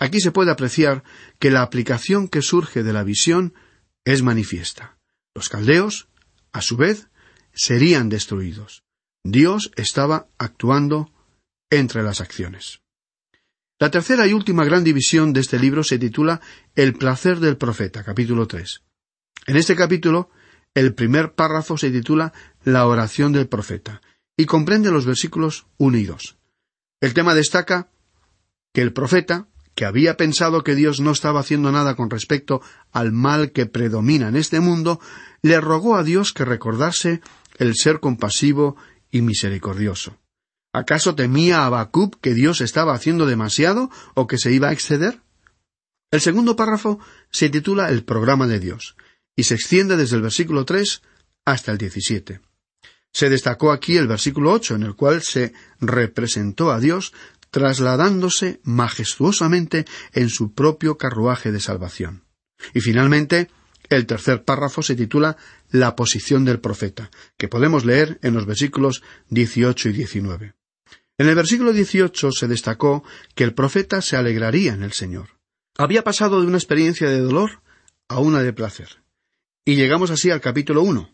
Aquí 0.00 0.20
se 0.20 0.32
puede 0.32 0.50
apreciar 0.50 1.04
que 1.38 1.50
la 1.50 1.62
aplicación 1.62 2.28
que 2.28 2.42
surge 2.42 2.82
de 2.82 2.92
la 2.92 3.04
visión 3.04 3.54
es 4.04 4.22
manifiesta. 4.22 4.98
Los 5.34 5.48
caldeos, 5.48 6.08
a 6.52 6.60
su 6.60 6.76
vez, 6.76 7.08
serían 7.52 8.08
destruidos. 8.08 8.82
Dios 9.24 9.72
estaba 9.76 10.28
actuando 10.38 11.10
entre 11.70 12.02
las 12.02 12.20
acciones. 12.20 12.80
La 13.78 13.90
tercera 13.90 14.26
y 14.26 14.32
última 14.32 14.64
gran 14.64 14.84
división 14.84 15.32
de 15.32 15.40
este 15.40 15.58
libro 15.58 15.82
se 15.82 15.98
titula 15.98 16.40
El 16.74 16.94
placer 16.94 17.40
del 17.40 17.56
profeta, 17.56 18.04
capítulo 18.04 18.46
3. 18.46 18.82
En 19.46 19.56
este 19.56 19.74
capítulo, 19.74 20.30
el 20.74 20.94
primer 20.94 21.34
párrafo 21.34 21.76
se 21.76 21.90
titula 21.90 22.32
La 22.64 22.86
oración 22.86 23.32
del 23.32 23.48
profeta 23.48 24.00
y 24.36 24.46
comprende 24.46 24.90
los 24.90 25.06
versículos 25.06 25.66
1 25.78 25.98
y 25.98 26.04
2. 26.04 26.36
El 27.00 27.14
tema 27.14 27.34
destaca 27.34 27.90
que 28.72 28.82
el 28.82 28.92
profeta, 28.92 29.48
que 29.74 29.84
había 29.84 30.16
pensado 30.16 30.64
que 30.64 30.74
Dios 30.74 31.00
no 31.00 31.10
estaba 31.10 31.40
haciendo 31.40 31.70
nada 31.70 31.94
con 31.94 32.10
respecto 32.10 32.62
al 32.92 33.12
mal 33.12 33.52
que 33.52 33.66
predomina 33.66 34.28
en 34.28 34.36
este 34.36 34.60
mundo, 34.60 35.00
le 35.42 35.60
rogó 35.60 35.96
a 35.96 36.04
Dios 36.04 36.32
que 36.32 36.44
recordase 36.44 37.20
el 37.58 37.74
ser 37.74 38.00
compasivo 38.00 38.76
y 39.10 39.22
misericordioso. 39.22 40.16
¿Acaso 40.74 41.14
temía 41.14 41.64
Habacuc 41.64 42.20
que 42.20 42.34
Dios 42.34 42.60
estaba 42.60 42.94
haciendo 42.94 43.26
demasiado 43.26 43.90
o 44.14 44.26
que 44.26 44.38
se 44.38 44.50
iba 44.50 44.70
a 44.70 44.72
exceder? 44.72 45.20
El 46.10 46.20
segundo 46.20 46.56
párrafo 46.56 46.98
se 47.30 47.48
titula 47.48 47.90
El 47.90 48.02
programa 48.02 48.48
de 48.48 48.58
Dios 48.58 48.96
y 49.36 49.44
se 49.44 49.54
extiende 49.54 49.96
desde 49.96 50.16
el 50.16 50.22
versículo 50.22 50.64
3 50.64 51.00
hasta 51.44 51.70
el 51.70 51.78
17. 51.78 52.40
Se 53.12 53.30
destacó 53.30 53.70
aquí 53.70 53.96
el 53.96 54.08
versículo 54.08 54.50
8 54.50 54.74
en 54.74 54.82
el 54.82 54.96
cual 54.96 55.22
se 55.22 55.52
representó 55.78 56.72
a 56.72 56.80
Dios 56.80 57.12
trasladándose 57.52 58.60
majestuosamente 58.64 59.84
en 60.12 60.28
su 60.28 60.54
propio 60.54 60.98
carruaje 60.98 61.52
de 61.52 61.60
salvación. 61.60 62.24
Y 62.74 62.80
finalmente, 62.80 63.48
el 63.90 64.06
tercer 64.06 64.42
párrafo 64.42 64.82
se 64.82 64.96
titula 64.96 65.36
La 65.70 65.94
posición 65.94 66.44
del 66.44 66.58
profeta, 66.58 67.12
que 67.38 67.46
podemos 67.46 67.84
leer 67.84 68.18
en 68.22 68.34
los 68.34 68.44
versículos 68.44 69.04
18 69.28 69.90
y 69.90 69.92
19. 69.92 70.54
En 71.16 71.28
el 71.28 71.36
versículo 71.36 71.72
18 71.72 72.32
se 72.32 72.48
destacó 72.48 73.04
que 73.36 73.44
el 73.44 73.54
profeta 73.54 74.02
se 74.02 74.16
alegraría 74.16 74.74
en 74.74 74.82
el 74.82 74.92
Señor. 74.92 75.38
Había 75.78 76.02
pasado 76.02 76.40
de 76.40 76.46
una 76.48 76.56
experiencia 76.56 77.08
de 77.08 77.20
dolor 77.20 77.62
a 78.08 78.18
una 78.18 78.42
de 78.42 78.52
placer. 78.52 79.02
Y 79.64 79.76
llegamos 79.76 80.10
así 80.10 80.30
al 80.30 80.40
capítulo 80.40 80.82
1. 80.82 81.10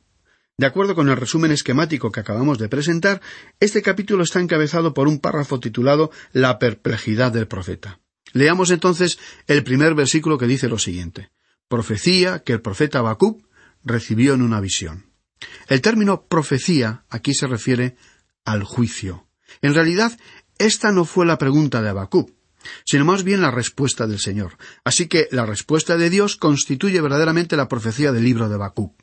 De 0.57 0.67
acuerdo 0.67 0.95
con 0.95 1.09
el 1.09 1.17
resumen 1.17 1.53
esquemático 1.53 2.11
que 2.13 2.21
acabamos 2.21 2.59
de 2.59 2.69
presentar, 2.69 3.21
este 3.61 3.83
capítulo 3.83 4.25
está 4.25 4.41
encabezado 4.41 4.95
por 4.95 5.07
un 5.07 5.19
párrafo 5.19 5.61
titulado 5.61 6.11
La 6.33 6.59
perplejidad 6.59 7.33
del 7.33 7.47
profeta. 7.47 8.01
Leamos 8.33 8.71
entonces 8.71 9.19
el 9.47 9.65
primer 9.65 9.95
versículo 9.95 10.39
que 10.39 10.47
dice 10.47 10.69
lo 10.69 10.79
siguiente. 10.79 11.31
Profecía 11.69 12.41
que 12.41 12.53
el 12.53 12.63
profeta 12.63 12.99
Habacuc 12.99 13.47
recibió 13.85 14.35
en 14.35 14.43
una 14.43 14.61
visión. 14.61 15.11
El 15.69 15.81
término 15.81 16.27
profecía 16.27 17.05
aquí 17.09 17.35
se 17.35 17.47
refiere 17.47 17.97
al 18.45 18.65
juicio. 18.65 19.30
En 19.63 19.75
realidad, 19.75 20.19
esta 20.59 20.93
no 20.93 21.05
fue 21.05 21.27
la 21.27 21.39
pregunta 21.39 21.83
de 21.83 21.89
Habacuc, 21.89 22.31
sino 22.85 23.05
más 23.05 23.25
bien 23.25 23.41
la 23.41 23.51
respuesta 23.51 24.07
del 24.07 24.19
Señor. 24.19 24.57
Así 24.85 25.09
que 25.09 25.29
la 25.31 25.47
respuesta 25.47 25.97
de 25.97 26.11
Dios 26.11 26.37
constituye 26.37 27.01
verdaderamente 27.01 27.57
la 27.57 27.69
profecía 27.69 28.13
del 28.13 28.25
libro 28.25 28.49
de 28.49 28.57
Habacuc. 28.57 28.95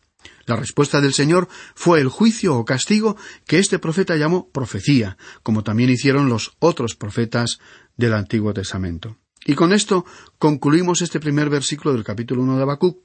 La 0.46 0.56
respuesta 0.56 1.02
del 1.02 1.14
Señor 1.14 1.48
fue 1.76 2.00
el 2.00 2.10
juicio 2.10 2.56
o 2.56 2.66
castigo 2.66 3.18
que 3.46 3.60
este 3.60 3.80
profeta 3.80 4.16
llamó 4.16 4.50
profecía, 4.50 5.18
como 5.44 5.64
también 5.64 5.90
hicieron 5.90 6.30
los 6.30 6.56
otros 6.60 6.96
profetas 6.96 7.60
del 7.98 8.14
Antiguo 8.14 8.54
Testamento. 8.54 9.18
Y 9.46 9.56
con 9.56 9.74
esto 9.74 10.06
concluimos 10.40 11.02
este 11.02 11.20
primer 11.20 11.50
versículo 11.50 11.94
del 11.94 12.04
capítulo 12.04 12.44
1 12.44 12.58
de 12.58 12.64
Habacuc. 12.64 13.04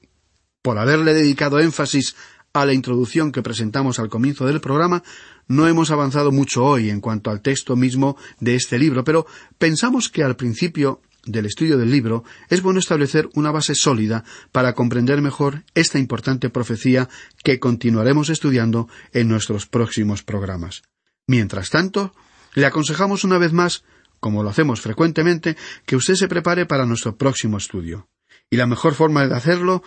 Por 0.62 0.78
haberle 0.78 1.14
dedicado 1.14 1.58
énfasis 1.58 2.14
a 2.52 2.66
la 2.66 2.72
introducción 2.72 3.32
que 3.32 3.42
presentamos 3.42 3.98
al 3.98 4.08
comienzo 4.08 4.46
del 4.46 4.60
programa, 4.60 5.02
no 5.48 5.66
hemos 5.66 5.90
avanzado 5.90 6.32
mucho 6.32 6.64
hoy 6.64 6.90
en 6.90 7.00
cuanto 7.00 7.30
al 7.30 7.40
texto 7.40 7.76
mismo 7.76 8.16
de 8.40 8.54
este 8.54 8.78
libro, 8.78 9.04
pero 9.04 9.26
pensamos 9.58 10.08
que 10.08 10.22
al 10.22 10.36
principio 10.36 11.00
del 11.24 11.46
estudio 11.46 11.78
del 11.78 11.90
libro 11.90 12.24
es 12.48 12.62
bueno 12.62 12.80
establecer 12.80 13.28
una 13.34 13.50
base 13.50 13.74
sólida 13.74 14.24
para 14.50 14.74
comprender 14.74 15.22
mejor 15.22 15.64
esta 15.74 15.98
importante 15.98 16.50
profecía 16.50 17.08
que 17.44 17.60
continuaremos 17.60 18.28
estudiando 18.28 18.88
en 19.12 19.28
nuestros 19.28 19.66
próximos 19.66 20.22
programas. 20.22 20.82
Mientras 21.26 21.70
tanto, 21.70 22.12
le 22.54 22.66
aconsejamos 22.66 23.24
una 23.24 23.38
vez 23.38 23.52
más, 23.52 23.84
como 24.20 24.42
lo 24.42 24.50
hacemos 24.50 24.80
frecuentemente, 24.80 25.56
que 25.86 25.96
usted 25.96 26.14
se 26.14 26.28
prepare 26.28 26.66
para 26.66 26.86
nuestro 26.86 27.16
próximo 27.16 27.56
estudio. 27.56 28.08
Y 28.50 28.56
la 28.56 28.66
mejor 28.66 28.94
forma 28.94 29.26
de 29.26 29.34
hacerlo 29.34 29.82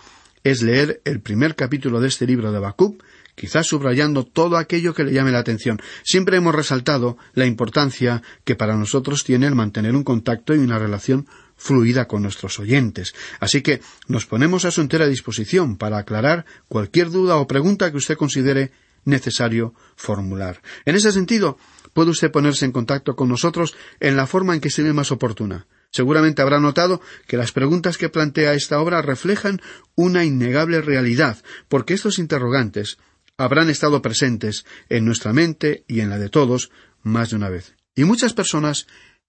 es 0.50 0.62
leer 0.62 1.00
el 1.04 1.20
primer 1.20 1.56
capítulo 1.56 2.00
de 2.00 2.06
este 2.06 2.24
libro 2.24 2.52
de 2.52 2.58
Habacuc, 2.58 3.02
quizás 3.34 3.66
subrayando 3.66 4.24
todo 4.24 4.56
aquello 4.56 4.94
que 4.94 5.02
le 5.02 5.12
llame 5.12 5.32
la 5.32 5.40
atención. 5.40 5.80
Siempre 6.04 6.36
hemos 6.36 6.54
resaltado 6.54 7.18
la 7.34 7.46
importancia 7.46 8.22
que 8.44 8.54
para 8.54 8.76
nosotros 8.76 9.24
tiene 9.24 9.48
el 9.48 9.56
mantener 9.56 9.96
un 9.96 10.04
contacto 10.04 10.54
y 10.54 10.58
una 10.58 10.78
relación 10.78 11.26
fluida 11.56 12.06
con 12.06 12.22
nuestros 12.22 12.60
oyentes. 12.60 13.12
Así 13.40 13.60
que 13.60 13.80
nos 14.06 14.26
ponemos 14.26 14.64
a 14.64 14.70
su 14.70 14.82
entera 14.82 15.08
disposición 15.08 15.76
para 15.76 15.98
aclarar 15.98 16.44
cualquier 16.68 17.10
duda 17.10 17.38
o 17.38 17.48
pregunta 17.48 17.90
que 17.90 17.96
usted 17.96 18.16
considere 18.16 18.70
necesario 19.04 19.74
formular. 19.96 20.62
En 20.84 20.94
ese 20.94 21.10
sentido, 21.10 21.58
puede 21.92 22.10
usted 22.10 22.30
ponerse 22.30 22.64
en 22.64 22.70
contacto 22.70 23.16
con 23.16 23.28
nosotros 23.28 23.74
en 23.98 24.14
la 24.14 24.28
forma 24.28 24.54
en 24.54 24.60
que 24.60 24.70
se 24.70 24.84
ve 24.84 24.92
más 24.92 25.10
oportuna. 25.10 25.66
Seguramente 25.90 26.42
habrá 26.42 26.60
notado 26.60 27.00
que 27.26 27.36
las 27.36 27.52
preguntas 27.52 27.98
que 27.98 28.08
plantea 28.08 28.54
esta 28.54 28.80
obra 28.80 29.02
reflejan 29.02 29.60
una 29.94 30.24
innegable 30.24 30.80
realidad, 30.80 31.42
porque 31.68 31.94
estos 31.94 32.18
interrogantes 32.18 32.98
habrán 33.38 33.70
estado 33.70 34.02
presentes 34.02 34.64
en 34.88 35.04
nuestra 35.04 35.32
mente 35.32 35.84
y 35.88 36.00
en 36.00 36.10
la 36.10 36.18
de 36.18 36.28
todos 36.28 36.70
más 37.02 37.30
de 37.30 37.36
una 37.36 37.48
vez. 37.48 37.74
Y 37.94 38.04
muchas 38.04 38.34
personas, 38.34 38.86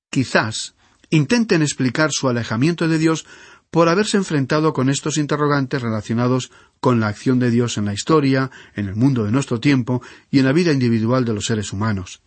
quizás, 0.09 0.75
intenten 1.09 1.61
explicar 1.61 2.11
su 2.11 2.27
alejamiento 2.27 2.87
de 2.87 2.97
Dios 2.97 3.25
por 3.69 3.89
haberse 3.89 4.17
enfrentado 4.17 4.73
con 4.73 4.89
estos 4.89 5.17
interrogantes 5.17 5.81
relacionados 5.81 6.51
con 6.79 6.99
la 6.99 7.07
acción 7.07 7.39
de 7.39 7.51
Dios 7.51 7.77
en 7.77 7.85
la 7.85 7.93
historia, 7.93 8.49
en 8.75 8.87
el 8.87 8.95
mundo 8.95 9.25
de 9.25 9.31
nuestro 9.31 9.59
tiempo 9.59 10.01
y 10.31 10.39
en 10.39 10.45
la 10.45 10.53
vida 10.53 10.71
individual 10.71 11.25
de 11.25 11.33
los 11.33 11.45
seres 11.45 11.73
humanos 11.73 12.21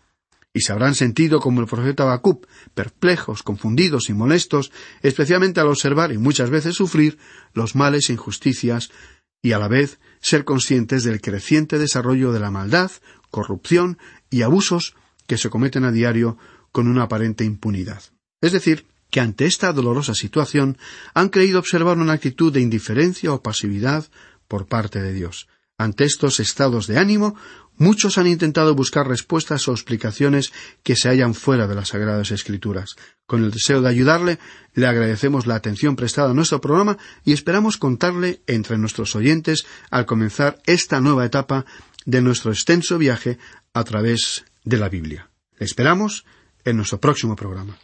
y 0.52 0.60
se 0.60 0.72
habrán 0.72 0.94
sentido 0.94 1.40
como 1.40 1.60
el 1.60 1.66
profeta 1.66 2.02
Habacuc, 2.02 2.46
perplejos, 2.74 3.42
confundidos 3.42 4.08
y 4.08 4.14
molestos, 4.14 4.72
especialmente 5.02 5.60
al 5.60 5.68
observar 5.68 6.12
y 6.12 6.18
muchas 6.18 6.50
veces 6.50 6.74
sufrir 6.74 7.18
los 7.54 7.76
males 7.76 8.10
e 8.10 8.14
injusticias 8.14 8.90
y 9.42 9.52
a 9.52 9.58
la 9.58 9.68
vez 9.68 10.00
ser 10.20 10.44
conscientes 10.44 11.04
del 11.04 11.20
creciente 11.20 11.78
desarrollo 11.78 12.32
de 12.32 12.40
la 12.40 12.50
maldad, 12.50 12.90
corrupción 13.30 13.98
y 14.28 14.42
abusos 14.42 14.94
que 15.26 15.38
se 15.38 15.50
cometen 15.50 15.84
a 15.84 15.92
diario 15.92 16.36
con 16.72 16.88
una 16.88 17.04
aparente 17.04 17.44
impunidad. 17.44 18.02
Es 18.40 18.52
decir, 18.52 18.86
que 19.10 19.20
ante 19.20 19.46
esta 19.46 19.72
dolorosa 19.72 20.14
situación 20.14 20.78
han 21.14 21.28
creído 21.28 21.58
observar 21.58 21.98
una 21.98 22.12
actitud 22.12 22.52
de 22.52 22.60
indiferencia 22.60 23.32
o 23.32 23.42
pasividad 23.42 24.06
por 24.48 24.66
parte 24.66 25.00
de 25.00 25.12
Dios. 25.12 25.48
Ante 25.80 26.04
estos 26.04 26.40
estados 26.40 26.86
de 26.86 26.98
ánimo, 26.98 27.36
muchos 27.78 28.18
han 28.18 28.26
intentado 28.26 28.74
buscar 28.74 29.08
respuestas 29.08 29.66
o 29.66 29.72
explicaciones 29.72 30.52
que 30.82 30.94
se 30.94 31.08
hallan 31.08 31.32
fuera 31.32 31.66
de 31.66 31.74
las 31.74 31.88
Sagradas 31.88 32.32
Escrituras. 32.32 32.96
Con 33.26 33.44
el 33.44 33.50
deseo 33.50 33.80
de 33.80 33.88
ayudarle, 33.88 34.38
le 34.74 34.86
agradecemos 34.86 35.46
la 35.46 35.54
atención 35.54 35.96
prestada 35.96 36.32
a 36.32 36.34
nuestro 36.34 36.60
programa 36.60 36.98
y 37.24 37.32
esperamos 37.32 37.78
contarle 37.78 38.42
entre 38.46 38.76
nuestros 38.76 39.16
oyentes 39.16 39.64
al 39.90 40.04
comenzar 40.04 40.60
esta 40.66 41.00
nueva 41.00 41.24
etapa 41.24 41.64
de 42.04 42.20
nuestro 42.20 42.52
extenso 42.52 42.98
viaje 42.98 43.38
a 43.72 43.82
través 43.82 44.44
de 44.64 44.76
la 44.76 44.90
Biblia. 44.90 45.30
Le 45.58 45.64
esperamos 45.64 46.26
en 46.62 46.76
nuestro 46.76 47.00
próximo 47.00 47.36
programa. 47.36 47.78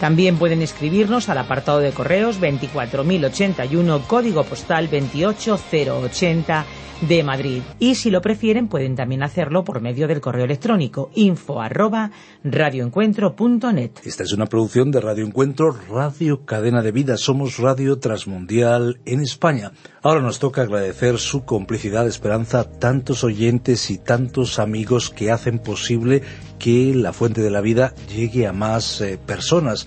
También 0.00 0.36
pueden 0.36 0.62
escribirnos 0.62 1.28
al 1.28 1.38
apartado 1.38 1.78
de 1.78 1.92
correos 1.92 2.38
24081, 2.40 4.02
código 4.06 4.44
postal 4.44 4.88
28080 4.88 6.64
de 7.00 7.22
Madrid. 7.22 7.62
Y 7.78 7.96
si 7.96 8.10
lo 8.10 8.20
prefieren, 8.20 8.68
pueden 8.68 8.96
también 8.96 9.22
hacerlo 9.22 9.64
por 9.64 9.80
medio 9.80 10.08
del 10.08 10.20
correo 10.20 10.44
electrónico 10.44 11.10
info 11.14 11.60
arroba 11.60 12.10
radioencuentro.net. 12.42 13.90
Esta 14.04 14.22
es 14.22 14.32
una 14.32 14.46
producción 14.46 14.90
de 14.90 15.00
Radio 15.00 15.26
Encuentro, 15.26 15.76
Radio 15.90 16.44
Cadena 16.44 16.82
de 16.82 16.92
Vida. 16.92 17.16
Somos 17.16 17.58
Radio 17.58 17.98
Transmundial 17.98 19.00
en 19.04 19.20
España. 19.20 19.72
Ahora 20.02 20.20
nos 20.20 20.38
toca 20.38 20.62
agradecer 20.62 21.18
su 21.18 21.44
complicidad, 21.44 22.06
esperanza, 22.06 22.64
tantos 22.64 23.24
oyentes 23.24 23.90
y 23.90 23.98
tantos 23.98 24.58
amigos 24.58 25.10
que 25.10 25.30
hacen 25.30 25.58
posible 25.58 26.22
que 26.58 26.94
la 26.94 27.12
fuente 27.12 27.42
de 27.42 27.50
la 27.50 27.60
vida 27.60 27.94
llegue 28.08 28.46
a 28.46 28.52
más 28.52 29.00
eh, 29.00 29.18
personas 29.18 29.86